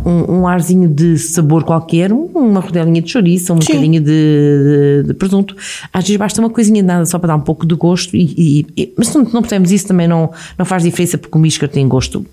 um, 0.05 0.41
um 0.41 0.47
arzinho 0.47 0.89
de 0.89 1.17
sabor 1.19 1.65
qualquer, 1.65 2.13
um- 2.13 2.27
uma 2.35 2.61
rodelinha 2.61 3.01
de 3.01 3.11
chouriça, 3.11 3.53
um 3.53 3.61
Sim. 3.61 3.69
bocadinho 3.75 4.01
de, 4.01 4.07
de- 4.07 5.09
de 5.09 5.15
presunto, 5.15 5.57
às 5.93 6.05
vezes 6.05 6.17
basta 6.17 6.41
uma 6.41 6.51
coisinha 6.51 6.83
nada 6.83 7.07
só 7.07 7.19
para 7.19 7.29
dar 7.29 7.37
um 7.37 7.41
pouco 7.41 7.67
de 7.67 7.75
gosto. 7.75 8.15
E, 8.17 8.23
e- 8.37 8.67
e- 8.83 8.93
mas 8.97 9.09
se 9.09 9.17
não, 9.19 9.25
não 9.33 9.43
pusermos 9.43 9.71
isso 9.73 9.87
também 9.87 10.07
não, 10.07 10.31
não 10.59 10.65
faz 10.67 10.83
diferença 10.83 11.17
porque 11.19 11.37
o 11.37 11.41
misca 11.41 11.67
tem 11.67 11.87
gosto 11.89 12.25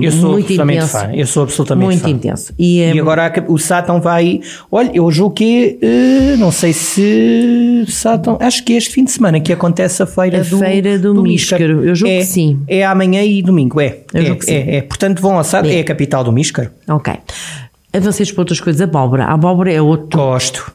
Eu 0.00 0.10
sou 0.12 0.32
muito 0.32 0.44
absolutamente 0.46 0.78
intenso. 0.78 0.98
fã. 0.98 1.10
Eu 1.14 1.26
sou 1.26 1.42
absolutamente 1.42 1.84
muito 1.86 2.02
fã. 2.02 2.08
intenso. 2.10 2.52
E, 2.58 2.80
E 2.82 2.92
hum, 2.94 3.00
agora 3.02 3.44
o 3.48 3.58
Satan 3.58 4.00
vai. 4.00 4.40
Olha, 4.70 4.90
eu 4.94 5.10
julgo 5.10 5.34
que. 5.34 5.78
eh, 5.82 6.36
não 6.38 6.50
sei 6.50 6.72
se. 6.72 7.84
Satan. 7.88 8.36
Acho 8.40 8.64
que 8.64 8.72
é 8.72 8.76
este 8.76 8.90
fim 8.90 9.04
de 9.04 9.10
semana 9.10 9.40
que 9.40 9.52
acontece 9.52 10.02
a 10.02 10.06
feira 10.06 10.40
A 10.40 10.42
do. 10.42 10.58
feira 10.58 10.98
do 10.98 11.22
Míscaro. 11.22 11.84
Eu 11.84 11.94
julgo 11.94 12.14
é, 12.14 12.18
que 12.18 12.24
sim. 12.26 12.60
É 12.66 12.84
amanhã 12.84 13.22
e 13.22 13.42
domingo, 13.42 13.80
é. 13.80 13.98
Eu 14.12 14.22
é, 14.22 14.24
julgo 14.26 14.42
é, 14.48 14.76
é. 14.76 14.82
Portanto, 14.82 15.20
vão 15.20 15.36
ao 15.36 15.44
Satan. 15.44 15.68
É. 15.68 15.76
É 15.76 15.80
a 15.80 15.84
capital 15.84 16.24
do 16.24 16.32
Míscaro. 16.32 16.70
Ok. 16.88 17.12
Avancemos 17.92 18.32
para 18.32 18.40
outras 18.42 18.60
coisas. 18.60 18.80
Abóbora. 18.80 19.24
A 19.24 19.34
abóbora 19.34 19.72
é 19.72 19.80
outro 19.80 20.18
Gosto. 20.18 20.72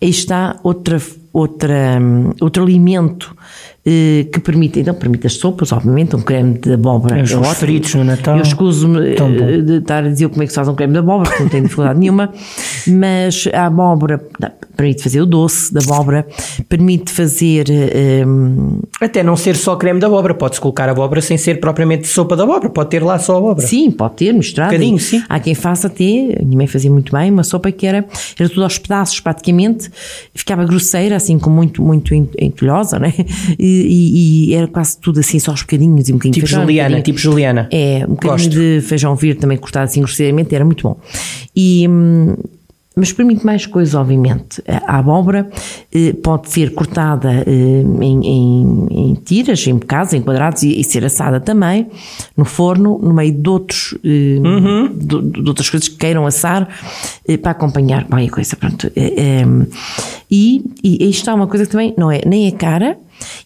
aí 0.00 0.08
está 0.08 0.56
outra, 0.62 0.98
outra, 1.34 2.00
outro 2.40 2.62
alimento 2.62 3.36
eh, 3.84 4.28
que 4.32 4.38
permite, 4.38 4.80
então 4.80 4.94
permite 4.94 5.26
as 5.26 5.34
sopas, 5.34 5.72
obviamente, 5.72 6.14
um 6.14 6.20
creme 6.20 6.56
de 6.58 6.72
abóbora. 6.72 7.20
Os 7.20 7.32
é 7.32 7.36
ovos 7.36 7.48
ótimo. 7.48 7.60
fritos 7.60 7.94
no 7.96 8.04
Natal. 8.04 8.36
Eu 8.36 8.42
escuso-me 8.42 9.14
eh, 9.14 9.60
de 9.60 9.78
estar 9.78 10.04
a 10.04 10.08
dizer 10.08 10.28
como 10.28 10.44
é 10.44 10.46
que 10.46 10.52
se 10.52 10.56
faz 10.56 10.68
um 10.68 10.74
creme 10.76 10.92
de 10.92 11.00
abóbora, 11.00 11.28
porque 11.28 11.42
não 11.42 11.50
tenho 11.50 11.64
dificuldade 11.64 11.98
nenhuma, 11.98 12.32
mas 12.86 13.48
a 13.52 13.66
abóbora 13.66 14.24
permite 14.76 15.02
fazer 15.02 15.20
o 15.20 15.26
doce 15.26 15.72
da 15.72 15.80
abóbora, 15.80 16.26
permite 16.68 17.10
fazer. 17.12 17.66
hum, 18.26 18.80
Até 19.00 19.22
não 19.22 19.36
ser 19.36 19.56
só 19.56 19.76
creme 19.76 19.98
de 20.00 20.06
abóbora. 20.06 20.34
Pode-se 20.34 20.60
colocar 20.60 20.88
abóbora 20.88 21.20
sem 21.20 21.36
ser 21.38 21.60
propriamente 21.60 22.06
sopa 22.08 22.36
de 22.36 22.42
abóbora. 22.42 22.70
Pode 22.70 22.90
ter 22.90 23.02
lá 23.02 23.18
só 23.18 23.36
abóbora. 23.36 23.66
Sim, 23.66 23.90
pode 23.90 24.14
ter 24.16 24.32
misturado. 24.32 24.72
Um 24.74 24.76
bocadinho, 24.78 24.98
sim. 24.98 25.22
Há 25.28 25.38
quem 25.40 25.54
faça 25.54 25.86
até, 25.86 26.04
a 26.40 26.44
minha 26.44 26.56
mãe 26.56 26.66
fazia 26.66 26.90
muito 26.90 27.12
bem, 27.12 27.30
uma 27.30 27.44
sopa 27.44 27.70
que 27.72 27.86
era, 27.86 28.04
era 28.38 28.48
tudo 28.48 28.62
aos 28.64 28.78
pedaços 28.78 29.20
praticamente, 29.20 29.90
ficava 30.34 30.64
grosseira, 30.64 31.16
assim, 31.16 31.38
com 31.38 31.50
muito, 31.50 31.82
muito 31.82 32.14
ent- 32.14 32.34
entulhosa, 32.38 32.98
né? 32.98 33.12
E, 33.58 33.64
e- 33.66 34.50
e 34.50 34.54
era 34.54 34.66
quase 34.66 34.98
tudo 34.98 35.20
assim, 35.20 35.38
só 35.38 35.50
aos 35.52 35.60
bocadinhos 35.62 36.08
e 36.08 36.12
um 36.12 36.16
bocadinho 36.16 36.34
Tipo 36.34 36.46
feijão, 36.46 36.60
um 36.62 36.66
Juliana. 36.66 36.88
bocadinho- 36.90 37.04
Tipo 37.04 37.18
Juliana. 37.18 37.68
É, 37.72 38.04
um 38.06 38.10
bocadinho 38.14 38.48
Gosto. 38.48 38.50
de 38.50 38.80
feijão 38.82 39.14
verde 39.16 39.40
também 39.40 39.56
cortado 39.58 39.84
assim 39.84 40.00
grosseiramente, 40.00 40.54
era 40.54 40.64
muito 40.64 40.82
bom. 40.82 40.96
E, 41.54 41.86
hum, 41.88 42.34
mas 42.96 43.12
permite 43.12 43.44
mais 43.44 43.66
coisas, 43.66 43.94
obviamente. 43.94 44.62
A 44.86 44.98
abóbora 44.98 45.48
eh, 45.92 46.12
pode 46.22 46.48
ser 46.50 46.74
cortada 46.74 47.42
eh, 47.46 47.82
em, 48.00 48.26
em- 48.26 48.86
em 48.90 49.14
tiras, 49.14 49.66
em 49.66 49.74
bocados, 49.74 50.12
em 50.12 50.22
quadrados 50.22 50.62
e, 50.62 50.78
e 50.80 50.84
ser 50.84 51.04
assada 51.04 51.40
também 51.40 51.88
no 52.36 52.44
forno, 52.44 52.98
no 53.02 53.12
meio 53.12 53.32
de, 53.32 53.48
outros, 53.48 53.94
eh, 54.04 54.38
de, 54.94 55.22
de 55.42 55.48
outras 55.48 55.68
coisas 55.68 55.88
que 55.88 55.96
queiram 55.96 56.24
assar 56.26 56.68
eh, 57.26 57.36
para 57.36 57.50
acompanhar 57.50 58.04
qualquer 58.04 58.30
coisa. 58.30 58.54
Pronto. 58.56 58.90
Eh, 58.94 59.14
eh, 59.16 59.44
e, 60.30 60.64
e 60.82 61.08
isto 61.10 61.20
está 61.20 61.34
uma 61.34 61.46
coisa 61.46 61.64
que 61.66 61.72
também 61.72 61.94
não 61.98 62.10
é, 62.10 62.20
nem 62.26 62.46
é 62.46 62.50
cara. 62.52 62.96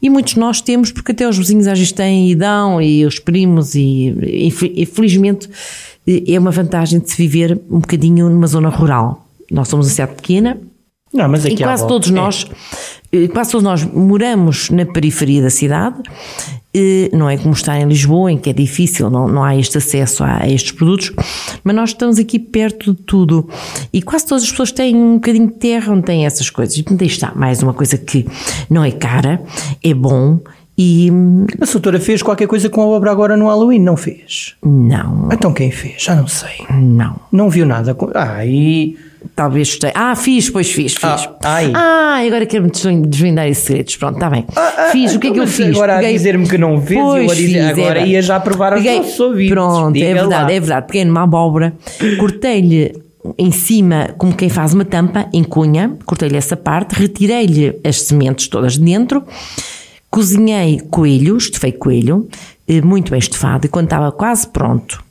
E 0.03 0.11
muitos 0.11 0.35
de 0.35 0.41
nós 0.41 0.61
temos, 0.61 0.91
porque 0.93 1.13
até 1.13 1.29
os 1.29 1.37
vizinhos 1.39 1.67
às 1.67 1.79
vezes 1.79 1.93
têm 1.93 2.31
e 2.31 2.35
dão, 2.35 2.81
e 2.83 3.05
os 3.07 3.19
primos, 3.19 3.75
e, 3.75 4.15
e, 4.23 4.53
e 4.83 4.87
felizmente 4.87 5.49
é 6.07 6.39
uma 6.39 6.51
vantagem 6.51 6.99
de 7.01 7.11
se 7.11 7.17
viver 7.17 7.59
um 7.71 7.79
bocadinho 7.81 8.29
numa 8.31 8.47
zona 8.47 8.69
rural. 8.71 9.28
Nós 9.51 9.69
somos 9.69 9.87
uma 9.87 9.93
cidade 9.93 10.15
pequena 10.15 10.59
Não, 11.13 11.29
mas 11.29 11.45
e 11.45 11.49
aqui 11.53 11.63
à 11.63 11.67
quase 11.69 11.87
todos 11.87 12.11
é. 12.11 12.13
nós, 12.13 12.47
eh, 13.13 13.29
quase 13.29 13.51
todos 13.51 13.65
nós 13.65 13.85
moramos 13.85 14.71
na 14.71 14.85
periferia 14.85 15.43
da 15.43 15.51
cidade. 15.51 15.97
Eh, 16.75 17.09
Não 17.15 17.29
é 17.31 17.37
como 17.39 17.55
está 17.55 17.79
em 17.81 17.87
Lisboa, 17.87 18.31
em 18.31 18.37
que 18.37 18.51
é 18.51 18.53
difícil, 18.53 19.09
não, 19.09 19.27
não 19.27 19.43
há 19.43 19.57
este 19.57 19.79
acesso 19.79 20.23
a, 20.23 20.43
a 20.43 20.49
estes 20.49 20.73
produtos, 20.73 21.13
mas 21.65 21.75
nós 21.75 21.91
estamos 21.91 22.19
aqui 22.19 22.39
perto 22.39 22.93
de 22.93 23.03
tudo 23.03 23.49
e 23.93 24.03
quase 24.03 24.27
todas 24.27 24.45
as 24.45 24.51
pessoas 24.51 24.71
têm 24.71 24.95
um 24.95 25.15
bocadinho 25.15 25.47
de 25.47 25.55
terra 25.55 25.93
onde 25.93 26.03
têm 26.03 26.27
essas 26.27 26.51
coisas. 26.51 26.77
E 26.77 26.85
aí 26.89 27.07
está 27.07 27.33
mais 27.35 27.63
uma 27.63 27.73
coisa 27.73 27.97
que 27.97 28.27
não 28.69 28.85
é 28.85 28.91
cara, 28.91 29.43
é 29.83 29.95
bom 29.95 30.39
E 30.81 31.11
A 31.61 31.64
doutora 31.67 31.99
fez 31.99 32.23
qualquer 32.23 32.47
coisa 32.47 32.69
com 32.71 32.81
a 32.83 32.87
obra 32.87 33.11
agora 33.11 33.37
no 33.37 33.47
Halloween, 33.49 33.81
não 33.81 33.97
fez? 33.97 34.55
não, 34.64 35.29
Então 35.33 35.53
quem 35.53 35.73
fez? 35.73 36.03
Já 36.05 36.14
não 36.14 36.29
sei. 36.29 36.64
não. 36.71 37.17
Não 37.33 37.51
viu 37.51 37.67
nada. 37.67 37.95
com- 37.95 38.11
Ah, 38.14 38.47
e. 38.47 38.97
Talvez 39.35 39.77
tenha. 39.77 39.93
Ah, 39.97 40.14
fiz, 40.14 40.49
pois 40.49 40.71
fiz, 40.71 40.93
fiz. 40.95 41.03
Ah, 41.05 41.37
ai. 41.45 41.73
Ah, 41.75 42.21
agora 42.25 42.47
quero-me 42.47 42.71
desven- 42.71 43.03
desvendar 43.03 43.49
esses 43.49 43.64
segredos. 43.64 43.97
Pronto, 43.97 44.14
está 44.14 44.31
bem. 44.31 44.45
Ah, 44.55 44.88
fiz, 44.93 45.14
o 45.14 45.19
que 45.19 45.27
é 45.27 45.31
que 45.33 45.41
eu 45.41 45.47
fiz? 45.47 45.77
Agora 45.77 45.95
a 45.95 45.99
Peguei- 45.99 46.12
dizer-me 46.14 46.49
que 46.49 46.57
não 46.57 46.79
vês, 46.81 47.01
eu 47.01 47.05
Pois 47.07 47.31
a 47.33 47.35
dizer 47.35 47.61
fiz, 47.75 47.79
agora 47.79 48.01
é 48.01 48.07
ia 48.07 48.23
já 48.23 48.38
provar 48.38 48.73
aos 48.75 48.83
Peguei- 48.83 48.99
nossos 49.01 49.19
ouvintes. 49.19 49.51
Pronto, 49.53 49.93
Diga 49.95 50.07
é 50.07 50.14
verdade, 50.14 50.43
lá. 50.45 50.53
é 50.53 50.61
verdade. 50.61 50.87
Peguei 50.87 51.05
numa 51.05 51.25
abóbora, 51.25 51.73
cortei-lhe 52.19 52.93
em 53.37 53.51
cima, 53.51 54.11
como 54.17 54.33
quem 54.35 54.49
faz 54.49 54.73
uma 54.73 54.85
tampa, 54.85 55.27
em 55.33 55.43
cunha, 55.43 55.97
cortei-lhe 56.07 56.37
essa 56.37 56.57
parte, 56.57 56.95
retirei-lhe 56.95 57.79
as 57.85 58.03
sementes 58.03 58.47
todas 58.49 58.75
de 58.79 58.85
dentro, 58.85 59.25
cozinhei 60.11 60.81
coelho, 60.90 61.37
estufei 61.37 61.73
coelho, 61.73 62.29
eh, 62.66 62.81
muito 62.81 63.11
bem 63.11 63.18
estufado, 63.18 63.66
e 63.66 63.68
quando 63.68 63.87
estava 63.87 64.11
quase 64.12 64.49
pronto, 64.49 65.03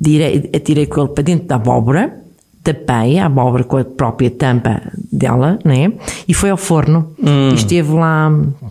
direi- 0.00 0.50
atirei 0.54 0.86
com 0.86 1.00
ele 1.02 1.10
para 1.10 1.22
dentro 1.24 1.46
da 1.46 1.56
abóbora, 1.56 2.20
tapei 2.62 3.18
a 3.18 3.26
abóbora 3.26 3.64
com 3.64 3.76
a 3.78 3.84
própria 3.84 4.30
tampa 4.30 4.82
dela, 5.10 5.58
né? 5.64 5.92
E 6.26 6.34
foi 6.34 6.50
ao 6.50 6.56
forno. 6.56 7.12
Hum. 7.22 7.48
Esteve 7.54 7.92
lá 7.92 8.30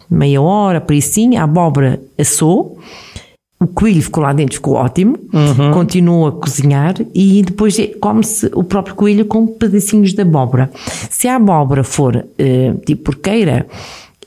meia 0.09 0.41
hora, 0.41 0.79
por 0.81 0.93
isso 0.93 1.13
sim, 1.13 1.35
a 1.35 1.43
abóbora 1.43 1.99
assou, 2.17 2.77
o 3.59 3.65
coelho 3.65 4.03
ficou 4.03 4.21
lá 4.23 4.33
dentro, 4.33 4.55
ficou 4.55 4.75
ótimo, 4.75 5.17
Uhum. 5.33 5.71
continua 5.71 6.29
a 6.29 6.31
cozinhar 6.33 6.93
e 7.15 7.41
depois 7.41 7.79
é- 7.79 7.87
come-se 7.87 8.51
o 8.53 8.63
próprio 8.63 8.93
coelho 8.93 9.25
com 9.25 9.47
pedacinhos 9.47 10.13
de 10.13 10.21
abóbora. 10.21 10.69
Se 11.09 11.27
a 11.27 11.37
abóbora 11.37 11.83
for 11.83 12.23
eh, 12.37 12.73
tipo 12.85 13.05
porqueira, 13.05 13.65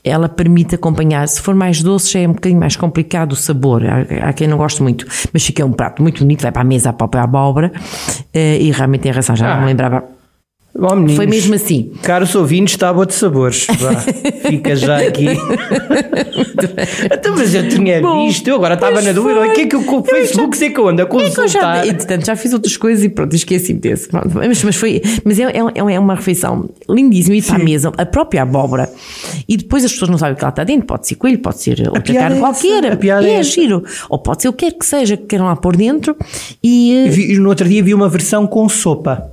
ela 0.03 0.27
permite 0.29 0.75
acompanhar. 0.75 1.27
Se 1.27 1.41
for 1.41 1.53
mais 1.55 1.81
doce, 1.83 2.13
já 2.13 2.19
é 2.21 2.27
um 2.27 2.33
bocadinho 2.33 2.59
mais 2.59 2.75
complicado 2.75 3.33
o 3.33 3.35
sabor. 3.35 3.83
Há, 3.85 4.29
há 4.29 4.33
quem 4.33 4.47
não 4.47 4.57
goste 4.57 4.81
muito, 4.81 5.05
mas 5.31 5.45
fica 5.45 5.65
um 5.65 5.71
prato 5.71 6.01
muito 6.01 6.19
bonito, 6.23 6.41
vai 6.41 6.51
para 6.51 6.61
a 6.61 6.65
mesa 6.65 6.89
a 6.89 6.93
própria 6.93 7.23
abóbora 7.23 7.71
eh, 8.33 8.57
e 8.61 8.71
realmente 8.71 9.01
tem 9.01 9.11
razão, 9.11 9.35
já 9.35 9.47
não 9.47 9.53
Ah. 9.55 9.59
me 9.61 9.65
lembrava. 9.67 10.03
Bom, 10.73 10.95
meninos, 10.95 11.15
Foi 11.17 11.27
mesmo 11.27 11.53
assim. 11.53 11.91
Caros 12.01 12.33
ouvintes, 12.33 12.75
tábua 12.77 13.05
de 13.05 13.13
sabores. 13.13 13.67
Vá, 13.77 13.93
fica 14.49 14.75
já 14.75 14.97
aqui. 14.99 15.25
então, 17.13 17.35
mas 17.37 17.53
eu 17.53 17.67
tinha 17.69 18.01
Bom, 18.01 18.25
visto, 18.27 18.47
eu 18.47 18.55
agora 18.55 18.75
estava 18.75 19.01
na 19.01 19.11
dúvida. 19.11 19.41
O 19.41 19.53
que 19.53 19.61
é 19.61 19.65
que 19.67 19.75
eu 19.75 19.83
com 19.83 19.97
o 19.99 20.03
Facebook 20.03 20.55
sei 20.55 20.69
que 20.69 20.79
eu 20.79 20.87
ando 20.87 21.01
a 21.01 21.05
É 21.05 21.07
que 21.07 21.15
eu 21.15 21.19
já, 21.25 21.33
consultar? 21.43 21.87
entretanto, 21.87 22.25
já 22.25 22.35
fiz 22.35 22.53
outras 22.53 22.77
coisas 22.77 23.03
e 23.03 23.09
pronto, 23.09 23.35
esqueci-me 23.35 23.79
desse. 23.79 24.07
Pronto, 24.07 24.29
mas, 24.33 24.63
mas 24.63 24.75
foi, 24.75 25.01
mas 25.23 25.39
é, 25.39 25.43
é, 25.43 25.93
é 25.93 25.99
uma 25.99 26.15
refeição 26.15 26.69
lindíssima 26.89 27.35
e 27.35 27.41
para 27.41 27.55
a 27.55 27.59
mesa, 27.59 27.91
a 27.97 28.05
própria 28.05 28.43
abóbora. 28.43 28.89
E 29.47 29.57
depois 29.57 29.83
as 29.83 29.91
pessoas 29.91 30.09
não 30.09 30.17
sabem 30.17 30.33
o 30.35 30.37
que 30.37 30.43
ela 30.43 30.51
está 30.51 30.63
dentro. 30.63 30.85
Pode 30.87 31.07
ser 31.07 31.15
coelho, 31.15 31.39
pode 31.39 31.59
ser 31.61 31.81
outra 31.89 32.13
carne 32.13 32.37
é 32.37 32.39
qualquer. 32.39 32.91
a 32.91 32.95
piada 32.95 33.27
é 33.27 33.35
é 33.35 33.43
giro. 33.43 33.83
Ou 34.09 34.17
pode 34.19 34.41
ser 34.41 34.49
o 34.49 34.53
que 34.53 34.65
quer 34.65 34.77
que 34.77 34.85
seja 34.85 35.17
que 35.17 35.23
queiram 35.25 35.45
lá 35.45 35.55
pôr 35.55 35.75
dentro. 35.75 36.15
E 36.63 37.05
eh, 37.07 37.09
Vi- 37.09 37.37
no 37.37 37.49
outro 37.49 37.67
dia 37.67 37.83
vi 37.83 37.93
uma 37.93 38.07
versão 38.09 38.45
com 38.47 38.67
sopa. 38.69 39.31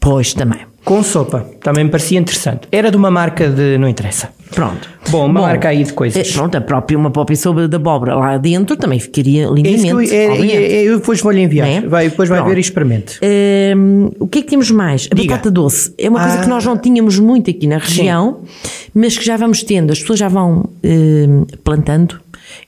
Pois 0.00 0.32
também. 0.34 0.60
Com 0.84 1.02
sopa. 1.02 1.44
Também 1.62 1.84
me 1.84 1.90
parecia 1.90 2.18
interessante. 2.18 2.62
Era 2.72 2.90
de 2.90 2.96
uma 2.96 3.10
marca 3.10 3.46
de. 3.48 3.76
Não 3.76 3.86
interessa. 3.88 4.30
Pronto. 4.54 4.88
Bom, 5.10 5.26
uma 5.26 5.42
marca 5.42 5.68
aí 5.68 5.84
de 5.84 5.92
coisas. 5.92 6.26
eh, 6.30 6.32
Pronto, 6.32 6.56
a 6.56 6.60
própria, 6.62 6.96
uma 6.96 7.10
própria 7.10 7.36
sopa 7.36 7.68
de 7.68 7.76
abóbora 7.76 8.14
lá 8.14 8.38
dentro 8.38 8.74
também 8.74 8.98
ficaria 8.98 9.42
É 9.42 9.44
isso 9.44 9.54
que 9.54 9.60
eu, 9.88 10.00
lindamente. 10.00 10.14
é- 10.14 10.24
é- 10.24 10.72
é- 10.76 10.82
eu 10.84 10.98
depois 10.98 11.20
vou-lhe 11.20 11.40
enviar. 11.42 11.66
Né? 11.68 11.82
Vai, 11.86 12.08
depois 12.08 12.28
vai 12.30 12.38
Pronto. 12.38 12.50
ver 12.50 12.56
e 12.56 12.60
experimente. 12.60 13.18
Hum, 13.22 14.10
o 14.18 14.26
que 14.26 14.38
é 14.38 14.42
que 14.42 14.48
temos 14.48 14.70
mais? 14.70 15.06
A 15.12 15.14
Diga. 15.14 15.32
batata 15.34 15.50
doce. 15.50 15.92
É 15.98 16.08
uma 16.08 16.20
coisa 16.20 16.38
Ah. 16.38 16.42
que 16.42 16.48
nós 16.48 16.64
não 16.64 16.78
tínhamos 16.78 17.18
muito 17.18 17.50
aqui 17.50 17.66
na 17.66 17.76
região, 17.76 18.38
mas 18.94 19.18
que 19.18 19.24
já 19.26 19.36
vamos 19.36 19.62
tendo. 19.62 19.92
As 19.92 20.00
pessoas 20.00 20.18
já 20.18 20.28
vão 20.28 20.70
hum, 20.82 21.44
plantando. 21.62 22.18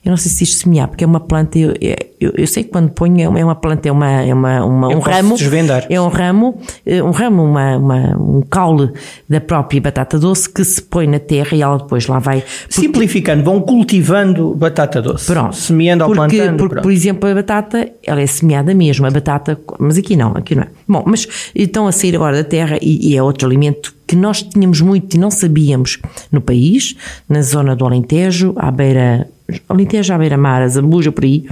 Eu 0.03 0.09
não 0.11 0.17
sei 0.17 0.31
se 0.31 0.43
isto 0.43 0.63
semear, 0.63 0.87
porque 0.87 1.03
é 1.03 1.07
uma 1.07 1.19
planta. 1.19 1.57
Eu, 1.57 1.73
eu, 2.19 2.31
eu 2.37 2.47
sei 2.47 2.63
que 2.63 2.69
quando 2.69 2.89
ponho 2.91 3.21
é 3.21 3.27
uma, 3.27 3.51
é 3.51 3.55
planta, 3.55 3.87
é, 3.87 3.91
uma, 3.91 4.09
é 4.21 4.33
uma, 4.33 4.65
uma- 4.65 4.87
um 4.89 4.99
ramo. 4.99 5.35
desvendar. 5.37 5.85
É 5.89 5.99
um 5.99 6.07
ramo, 6.07 6.59
eh, 6.85 7.01
um 7.03 7.11
ramo, 7.11 7.43
uma, 7.43 7.77
uma- 7.77 8.17
um 8.17 8.41
caule 8.41 8.91
da 9.29 9.41
própria 9.41 9.81
batata 9.81 10.17
doce 10.19 10.49
que 10.49 10.63
se 10.63 10.81
põe 10.81 11.07
na 11.07 11.19
terra 11.19 11.55
e 11.55 11.61
ela 11.61 11.77
depois 11.77 12.07
lá 12.07 12.19
vai. 12.19 12.43
Simplificando, 12.69 13.43
vão 13.43 13.61
cultivando 13.61 14.53
batata 14.55 15.01
doce. 15.01 15.25
Pronto. 15.25 15.55
Semeando 15.55 16.03
ou 16.05 16.13
porque, 16.13 16.37
plantando. 16.37 16.57
Porque, 16.57 16.73
pronto. 16.75 16.83
por 16.83 16.91
exemplo, 16.91 17.29
a 17.29 17.33
batata, 17.35 17.89
ela 18.05 18.21
é 18.21 18.27
semeada 18.27 18.73
mesmo, 18.73 19.05
a 19.05 19.11
batata, 19.11 19.59
mas 19.79 19.97
aqui 19.97 20.15
não, 20.15 20.31
aqui 20.31 20.55
não 20.55 20.63
é. 20.63 20.67
Bom, 20.87 21.03
mas 21.05 21.27
estão 21.53 21.87
a 21.87 21.91
sair 21.91 22.15
agora 22.15 22.37
da 22.37 22.43
terra 22.43 22.77
e, 22.81 23.09
e 23.11 23.15
é 23.17 23.21
outro 23.23 23.47
alimento 23.47 23.93
que 24.07 24.15
nós 24.15 24.41
tínhamos 24.43 24.81
muito 24.81 25.15
e 25.15 25.17
não 25.19 25.31
sabíamos 25.31 25.97
no 26.31 26.41
país, 26.41 26.95
na 27.29 27.41
zona 27.41 27.75
do 27.75 27.85
Alentejo, 27.85 28.53
à 28.57 28.69
beira, 28.69 29.27
Alentejo 29.67 30.13
à 30.13 30.17
beira-mar, 30.17 30.61
a 30.61 30.67
Zambuja, 30.67 31.11
por 31.11 31.23
aí. 31.23 31.45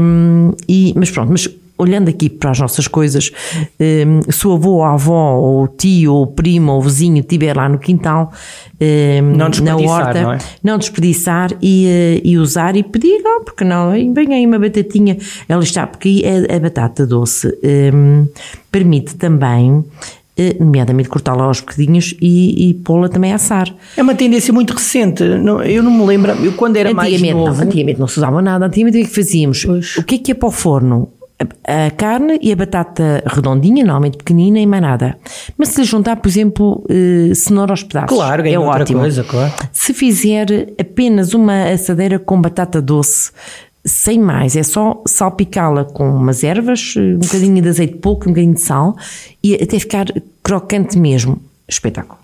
Hum, 0.00 0.52
e, 0.68 0.92
mas 0.96 1.10
pronto, 1.10 1.30
mas 1.30 1.48
olhando 1.78 2.08
aqui 2.08 2.28
para 2.28 2.50
as 2.50 2.58
nossas 2.58 2.88
coisas, 2.88 3.30
hum, 3.80 4.20
se 4.28 4.46
o 4.46 4.54
avô, 4.54 4.82
a 4.82 4.94
avó, 4.94 5.36
ou 5.36 5.64
o 5.64 5.68
tio, 5.68 6.12
ou 6.12 6.22
o 6.24 6.26
primo, 6.26 6.72
ou 6.72 6.78
o 6.78 6.82
vizinho 6.82 7.20
estiver 7.20 7.56
lá 7.56 7.68
no 7.68 7.78
quintal, 7.78 8.32
hum, 8.80 9.36
Não 9.36 9.48
na 9.48 9.76
horta, 9.76 10.22
não 10.22 10.32
é? 10.32 10.38
não 10.62 10.76
desperdiçar 10.76 11.52
e, 11.62 11.86
eh, 11.86 12.20
e 12.24 12.36
usar 12.36 12.76
e 12.76 12.82
pedir, 12.82 13.22
oh, 13.24 13.44
porque 13.44 13.62
não, 13.62 13.90
vem 13.90 14.34
aí 14.34 14.44
uma 14.44 14.58
batatinha, 14.58 15.16
ela 15.48 15.62
está, 15.62 15.86
porque 15.86 16.08
aí 16.08 16.46
a, 16.50 16.56
a 16.56 16.60
batata 16.60 17.06
doce 17.06 17.46
hum, 17.94 18.26
permite 18.72 19.14
também, 19.14 19.84
nomeadamente 20.60 21.08
cortá-la 21.08 21.44
aos 21.44 21.60
bocadinhos 21.60 22.14
e, 22.20 22.70
e 22.70 22.74
pô-la 22.74 23.08
também 23.08 23.32
a 23.32 23.36
assar. 23.36 23.68
É 23.96 24.02
uma 24.02 24.14
tendência 24.14 24.52
muito 24.52 24.72
recente. 24.72 25.22
Eu 25.22 25.82
não 25.82 25.90
me 25.90 26.04
lembro. 26.04 26.32
Eu 26.44 26.52
quando 26.52 26.76
era 26.76 26.92
mais 26.94 27.12
Antigamente 27.12 27.34
novo. 27.46 27.56
não, 27.60 27.66
antigamente 27.66 28.00
não 28.00 28.06
se 28.08 28.18
usava 28.18 28.40
nada, 28.42 28.66
antigamente 28.66 28.98
o 28.98 29.00
que 29.00 29.06
é 29.06 29.08
que 29.08 29.14
fazíamos? 29.14 29.64
O 29.96 30.02
que 30.02 30.14
é 30.14 30.18
que 30.18 30.30
ia 30.30 30.34
para 30.34 30.48
o 30.48 30.52
forno? 30.52 31.10
A, 31.64 31.88
carne 31.92 32.36
e 32.42 32.50
a 32.50 32.56
batata 32.56 33.22
redondinha, 33.24 33.84
normalmente 33.84 34.16
pequenina 34.16 34.58
e 34.58 34.66
mais 34.66 34.82
nada. 34.82 35.16
Mas 35.56 35.68
se 35.68 35.80
lhe 35.80 35.86
juntar, 35.86 36.16
por 36.16 36.28
exemplo, 36.28 36.84
eh, 36.88 37.32
cenoura 37.32 37.72
aos 37.72 37.84
pedaços, 37.84 38.16
Claro, 38.16 38.44
é 38.44 38.58
ótimo. 38.58 38.98
coisa, 38.98 39.22
claro. 39.22 39.52
Se 39.72 39.94
fizer 39.94 40.46
apenas 40.80 41.34
uma 41.34 41.68
assadeira 41.70 42.18
com 42.18 42.40
batata 42.42 42.82
doce, 42.82 43.30
sem 43.88 44.18
mais, 44.20 44.54
é 44.56 44.62
só 44.62 45.02
salpicá-la 45.06 45.84
com 45.84 46.08
umas 46.08 46.44
ervas, 46.44 46.94
um 46.96 47.18
bocadinho 47.18 47.60
de 47.62 47.68
azeite 47.68 47.96
pouco, 47.96 48.26
um 48.26 48.32
bocadinho 48.32 48.54
de 48.54 48.60
sal 48.60 48.96
e 49.42 49.54
até 49.54 49.78
ficar 49.78 50.06
crocante 50.42 50.98
mesmo. 50.98 51.40
Espetáculo. 51.68 52.18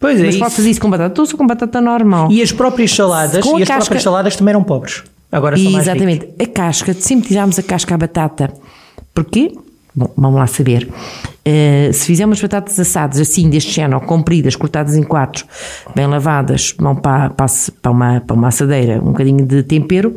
Pois 0.00 0.18
é. 0.20 0.24
Mas 0.24 0.34
isso. 0.34 0.44
pode 0.44 0.54
fazer 0.54 0.70
isso 0.70 0.80
com 0.80 0.88
batata 0.90 1.14
doce 1.14 1.32
ou 1.32 1.38
com 1.38 1.46
batata 1.46 1.80
normal. 1.80 2.30
E 2.30 2.40
as 2.40 2.52
próprias 2.52 2.94
saladas, 2.94 3.44
Com 3.44 3.58
e 3.58 3.62
as 3.62 3.68
casca- 3.68 3.82
próprias 3.84 4.02
saladas 4.02 4.36
também 4.36 4.52
eram 4.52 4.62
pobres. 4.62 5.02
Agora 5.30 5.56
são 5.56 5.70
mais 5.70 5.86
Exatamente. 5.86 6.28
A 6.40 6.46
casca, 6.46 6.94
sempre 6.94 7.28
tirarmos 7.28 7.58
a 7.58 7.62
casca 7.62 7.94
à 7.94 7.98
batata. 7.98 8.52
Porquê? 9.12 9.52
Bom, 9.98 10.10
vamos 10.16 10.38
lá 10.38 10.46
saber. 10.46 10.88
Eh, 11.44 11.90
se 11.92 12.06
fizermos 12.06 12.40
batatas 12.40 12.78
assadas 12.78 13.18
assim, 13.18 13.50
deste 13.50 13.72
género, 13.72 14.00
compridas, 14.02 14.54
cortadas 14.54 14.94
em 14.96 15.02
quatro, 15.02 15.44
bem 15.94 16.06
lavadas, 16.06 16.74
vão 16.78 16.94
para, 16.94 17.30
para, 17.30 17.46
para, 17.82 17.90
uma, 17.90 18.20
para 18.20 18.36
uma 18.36 18.48
assadeira, 18.48 19.00
um 19.02 19.06
bocadinho 19.08 19.44
de 19.44 19.62
tempero, 19.64 20.14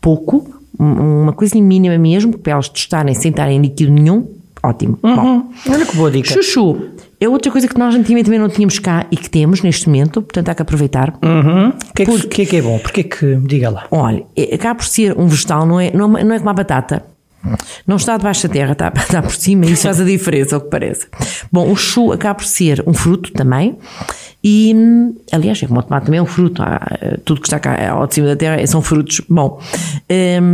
pouco, 0.00 0.48
um- 0.78 1.22
uma 1.22 1.32
coisinha 1.32 1.64
mínima 1.64 1.98
mesmo, 1.98 2.38
para 2.38 2.52
elas 2.52 2.68
tostarem 2.68 3.12
sem 3.14 3.30
estarem 3.30 3.56
em 3.58 3.62
líquido 3.62 3.90
nenhum, 3.92 4.28
ótimo. 4.62 4.98
Bom, 5.02 5.10
Hum, 5.10 5.44
olha 5.70 5.84
que 5.86 5.96
boa 5.96 6.10
dica. 6.10 6.28
chuchu 6.32 6.76
é 7.20 7.28
outra 7.28 7.50
coisa 7.50 7.66
que 7.66 7.78
nós 7.78 7.94
antigamente 7.94 8.26
também 8.26 8.38
não 8.38 8.48
tínhamos 8.48 8.78
cá 8.78 9.06
e 9.10 9.16
que 9.16 9.28
temos 9.30 9.62
neste 9.62 9.86
momento, 9.88 10.20
portanto 10.22 10.48
há 10.50 10.54
que 10.54 10.62
aproveitar. 10.62 11.14
Uhum. 11.24 11.68
O 11.70 11.94
que 11.94 12.02
é 12.02 12.06
que, 12.06 12.10
o 12.12 12.28
que 12.28 12.42
é 12.42 12.46
que 12.46 12.56
é 12.56 12.62
bom? 12.62 12.78
Porquê 12.78 13.02
que. 13.02 13.36
Diga 13.36 13.70
lá. 13.70 13.86
Olha, 13.90 14.22
é- 14.36 14.54
acaba 14.54 14.74
por 14.76 14.84
ser 14.86 15.18
um 15.18 15.26
vegetal, 15.26 15.64
não 15.66 15.80
é, 15.80 15.90
não, 15.92 16.16
é- 16.18 16.22
não 16.24 16.34
é 16.34 16.38
como 16.38 16.50
a 16.50 16.54
batata. 16.54 17.02
Não 17.86 17.96
está 17.96 18.16
debaixo 18.16 18.48
da 18.48 18.52
terra, 18.52 18.72
está, 18.72 18.92
está 18.96 19.22
por 19.22 19.34
cima 19.34 19.66
e 19.66 19.72
isso 19.72 19.82
faz 19.82 20.00
a 20.00 20.04
diferença, 20.04 20.56
ao 20.56 20.60
que 20.60 20.70
parece. 20.70 21.06
Bom, 21.52 21.70
o 21.70 21.76
chu 21.76 22.12
acaba 22.12 22.36
por 22.36 22.44
ser 22.44 22.82
um 22.86 22.94
fruto 22.94 23.32
também 23.32 23.78
e, 24.46 24.76
aliás, 25.32 25.62
é 25.62 25.66
como 25.66 25.80
o 25.80 25.82
tomate 25.82 26.04
também 26.04 26.18
é 26.18 26.22
um 26.22 26.26
fruto. 26.26 26.62
Há, 26.62 26.78
tudo 27.24 27.40
que 27.40 27.46
está 27.46 27.58
cá 27.58 27.90
ao 27.90 28.06
de 28.06 28.14
cima 28.14 28.26
da 28.26 28.36
terra 28.36 28.66
são 28.66 28.82
frutos. 28.82 29.22
Bom, 29.26 29.58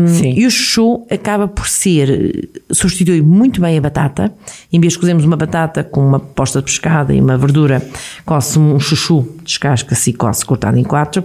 Sim. 0.07 0.35
e 0.37 0.46
o 0.46 0.50
chuchu 0.50 1.05
acaba 1.11 1.48
por 1.48 1.66
ser, 1.66 2.48
substitui 2.70 3.20
muito 3.20 3.61
bem 3.61 3.76
a 3.76 3.81
batata. 3.81 4.33
Em 4.72 4.79
vez 4.79 4.92
de 4.92 5.00
cozermos 5.00 5.24
uma 5.24 5.37
batata 5.37 5.83
com 5.83 6.07
uma 6.07 6.20
posta 6.20 6.61
de 6.61 6.66
pescada 6.66 7.12
e 7.12 7.20
uma 7.20 7.37
verdura, 7.37 7.83
coce 8.24 8.61
um 8.61 8.79
chuchu, 8.79 9.26
descasca-se 9.42 10.11
e 10.11 10.12
coce 10.12 10.44
cortado 10.44 10.79
em 10.79 10.85
quatro. 10.85 11.24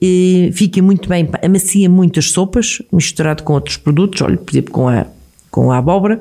E 0.00 0.50
fica 0.54 0.80
muito 0.80 1.10
bem, 1.10 1.28
amacia 1.44 1.90
muito 1.90 2.18
as 2.18 2.30
sopas, 2.30 2.80
misturado 2.90 3.42
com 3.42 3.52
outros 3.52 3.76
produtos, 3.76 4.22
olha, 4.22 4.38
por 4.38 4.50
exemplo, 4.50 4.72
com 4.72 4.88
a, 4.88 5.04
com 5.50 5.70
a 5.72 5.78
abóbora. 5.78 6.20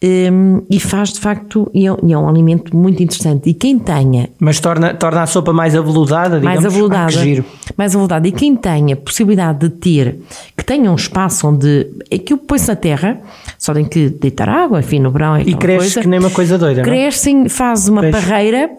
Hum, 0.00 0.62
e 0.70 0.78
faz 0.78 1.12
de 1.12 1.18
facto, 1.18 1.68
e 1.74 1.88
é, 1.88 1.96
e 2.04 2.12
é 2.12 2.16
um 2.18 2.28
alimento 2.28 2.76
muito 2.76 3.02
interessante. 3.02 3.50
E 3.50 3.54
quem 3.54 3.80
tenha 3.80 4.28
Mas 4.38 4.60
torna, 4.60 4.94
torna 4.94 5.22
a 5.22 5.26
sopa 5.26 5.52
mais 5.52 5.74
aveludada, 5.74 6.38
digamos. 6.38 6.62
mais 6.62 6.64
aveludada. 6.72 7.04
Ah, 7.04 7.06
que 7.08 7.18
giro. 7.18 7.44
mais 7.76 7.94
aveludada. 7.96 8.28
E 8.28 8.30
quem 8.32 8.54
tenha 8.54 8.94
possibilidade 8.94 9.68
de 9.68 9.70
ter, 9.70 10.20
que 10.56 10.64
tenha 10.64 10.90
um 10.92 10.94
espaço 10.94 11.48
onde 11.48 11.88
aquilo 12.14 12.38
põe-se 12.38 12.68
na 12.68 12.76
terra, 12.76 13.20
só 13.58 13.74
tem 13.74 13.84
que 13.84 14.08
deitar 14.08 14.48
água, 14.48 14.78
enfim, 14.78 15.00
no 15.00 15.10
verão 15.10 15.34
é 15.34 15.42
E 15.42 15.54
cresce 15.54 15.78
coisa. 15.94 16.00
que 16.02 16.06
nem 16.08 16.20
uma 16.20 16.30
coisa 16.30 16.56
doida, 16.56 16.82
não 16.82 16.88
é? 16.88 16.94
Crescem, 16.96 17.48
faz 17.48 17.88
uma 17.88 18.02
Pois. 18.02 18.12
parreira 18.12 18.70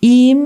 e 0.00 0.36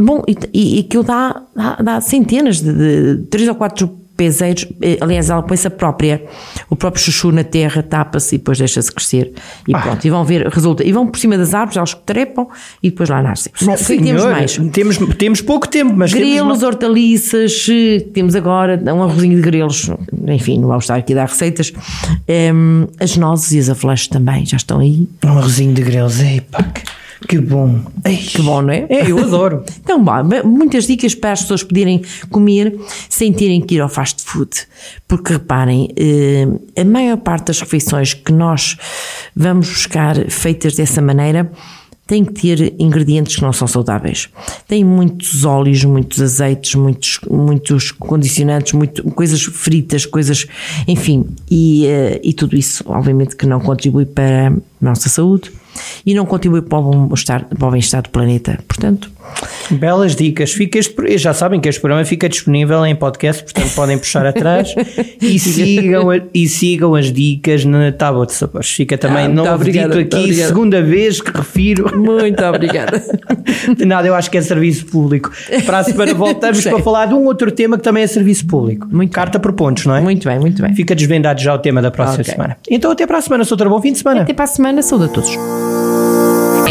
Bom, 0.00 0.22
e, 0.26 0.34
e, 0.54 0.76
e 0.76 0.80
aquilo 0.80 1.02
dá, 1.02 1.42
dá, 1.54 1.76
dá 1.82 2.00
centenas 2.00 2.60
de, 2.62 2.72
de 3.16 3.22
três 3.24 3.46
ou 3.46 3.54
quatro 3.54 3.90
peseiros, 4.16 4.66
eh, 4.80 4.98
aliás, 5.00 5.30
ela 5.30 5.42
põe-se 5.42 5.66
a 5.66 5.70
própria, 5.70 6.22
o 6.70 6.76
próprio 6.76 7.02
chuchu 7.02 7.32
na 7.32 7.42
terra, 7.44 7.82
tapa-se 7.82 8.34
e 8.34 8.38
depois 8.38 8.58
deixa-se 8.58 8.92
crescer. 8.92 9.32
E 9.66 9.74
Ah. 9.74 9.80
pronto, 9.80 10.04
e 10.04 10.10
vão 10.10 10.24
ver, 10.24 10.46
resulta. 10.48 10.84
E 10.84 10.92
vão 10.92 11.06
por 11.06 11.18
cima 11.18 11.36
das 11.38 11.54
árvores, 11.54 11.76
elas 11.76 11.94
trepam 11.94 12.46
e 12.82 12.90
depois 12.90 13.08
lá 13.08 13.22
nascem. 13.22 13.52
Bom, 13.62 13.72
o 13.72 13.76
que 13.76 13.92
é 13.92 13.96
temos 14.02 14.24
mais? 14.24 14.56
Temos, 14.72 14.98
temos 15.18 15.40
pouco 15.40 15.66
tempo, 15.68 15.92
mas 15.96 16.12
temos 16.12 16.28
Grelos, 16.28 16.58
uma- 16.58 16.66
hortaliças, 16.68 17.66
eh, 17.70 18.00
temos 18.12 18.34
agora 18.34 18.80
um 18.94 19.02
arrozinho 19.02 19.36
de 19.36 19.42
grelos, 19.42 19.90
enfim, 20.28 20.58
não 20.60 20.68
vamos 20.68 20.84
estar 20.84 20.96
aqui 20.96 21.12
a 21.12 21.16
dar 21.16 21.28
receitas. 21.28 21.72
Em, 22.28 22.86
as 23.00 23.16
nozes 23.16 23.52
e 23.52 23.58
as 23.58 23.68
afleixes 23.68 24.08
também 24.08 24.44
já 24.46 24.56
estão 24.56 24.78
aí. 24.78 25.08
um 25.24 25.28
arrozinho 25.38 25.72
de 25.74 25.82
grelos. 25.82 26.20
Ei, 26.20 26.40
pá, 26.40 26.64
que, 27.28 27.38
bom. 27.38 27.80
Ei, 28.04 28.16
Que 28.16 28.42
bom, 28.42 28.62
não 28.62 28.70
é? 28.70 28.86
É, 28.88 29.10
eu 29.10 29.18
adoro. 29.18 29.64
Então, 29.82 30.02
bom, 30.02 30.12
muitas 30.44 30.86
dicas 30.86 31.14
para 31.14 31.32
as 31.32 31.42
pessoas 31.42 31.62
poderem 31.62 32.02
comer 32.30 32.78
sem 33.08 33.32
terem 33.32 33.60
que 33.60 33.74
ir 33.74 33.80
ao 33.80 33.88
fast 33.88 34.22
food. 34.22 34.50
Porque 35.08 35.32
reparem, 35.32 35.88
eh, 35.96 36.46
a 36.80 36.84
maior 36.84 37.16
parte 37.18 37.46
das 37.46 37.60
refeições 37.60 38.14
que 38.14 38.32
nós 38.32 38.76
vamos 39.34 39.68
buscar 39.68 40.30
feitas 40.30 40.74
dessa 40.74 41.02
maneira 41.02 41.50
tem 42.06 42.24
que 42.24 42.32
ter 42.32 42.74
ingredientes 42.78 43.36
que 43.36 43.42
não 43.42 43.52
são 43.52 43.66
saudáveis. 43.66 44.28
Tem 44.68 44.84
muitos 44.84 45.44
óleos, 45.44 45.84
muitos 45.84 46.20
azeites, 46.20 46.74
muitos, 46.74 47.20
muitos 47.30 47.90
condicionantes, 47.90 48.72
muito, 48.72 49.02
coisas 49.12 49.42
fritas, 49.42 50.04
coisas, 50.04 50.46
enfim, 50.86 51.24
e, 51.50 51.86
eh, 51.86 52.20
e 52.22 52.32
tudo 52.32 52.56
isso, 52.56 52.84
obviamente, 52.86 53.36
que 53.36 53.46
não 53.46 53.60
contribui 53.60 54.04
para 54.04 54.48
a 54.48 54.52
nossa 54.80 55.08
saúde 55.08 55.50
e 56.04 56.14
não 56.14 56.26
contribui 56.26 56.62
para 56.62 56.78
o 56.78 57.70
bem-estar, 57.70 58.02
do 58.02 58.10
planeta. 58.10 58.58
Portanto, 58.66 59.10
Belas 59.70 60.14
dicas. 60.14 60.52
Fica 60.52 60.78
este, 60.78 61.18
já 61.18 61.32
sabem 61.32 61.60
que 61.60 61.68
este 61.68 61.80
programa 61.80 62.04
fica 62.04 62.28
disponível 62.28 62.84
em 62.84 62.94
podcast, 62.94 63.42
portanto 63.44 63.72
podem 63.74 63.96
puxar 63.98 64.26
atrás 64.26 64.74
e 65.20 65.38
sigam, 65.38 66.08
e 66.34 66.48
sigam 66.48 66.94
as 66.94 67.10
dicas 67.12 67.64
na 67.64 67.90
tábua 67.92 68.26
de 68.26 68.32
sabores. 68.34 68.68
Fica 68.70 68.98
também, 68.98 69.26
Ah, 69.46 69.54
obrigada, 69.54 69.94
muito 69.94 70.16
aqui, 70.16 70.34
segunda 70.34 70.82
vez 70.82 71.20
que 71.20 71.30
refiro. 71.36 71.98
muito 71.98 72.42
obrigada. 72.44 73.02
De 73.76 73.84
nada, 73.84 74.06
eu 74.08 74.14
acho 74.14 74.30
que 74.30 74.38
é 74.38 74.42
serviço 74.42 74.86
público. 74.86 75.30
Para 75.64 75.78
a 75.78 75.84
semana 75.84 76.14
voltamos 76.14 76.62
para 76.64 76.78
falar 76.80 77.06
de 77.06 77.14
um 77.14 77.24
outro 77.24 77.50
tema 77.50 77.76
que 77.76 77.82
também 77.82 78.02
é 78.02 78.06
serviço 78.06 78.46
público. 78.46 78.86
Muito 78.90 79.12
Carta 79.12 79.38
por 79.38 79.52
pontos, 79.52 79.86
não 79.86 79.94
é? 79.96 80.00
Muito 80.00 80.28
bem, 80.28 80.38
muito 80.38 80.60
bem. 80.62 80.74
Fica 80.74 80.94
desvendado 80.94 81.40
já 81.40 81.54
o 81.54 81.58
tema 81.58 81.80
da 81.80 81.90
próxima 81.90 82.20
Ok. 82.22 82.32
semana. 82.34 82.56
Então 82.70 82.90
até 82.90 83.06
para 83.06 83.18
a 83.18 83.22
semana, 83.22 83.44
Soutor. 83.44 83.68
Bom 83.68 83.80
fim 83.80 83.92
de 83.92 83.98
semana. 83.98 84.22
Até 84.22 84.32
para 84.34 84.44
a 84.44 84.48
semana, 84.48 84.82
saúde 84.82 85.04
a 85.06 85.08
todos. 85.08 85.81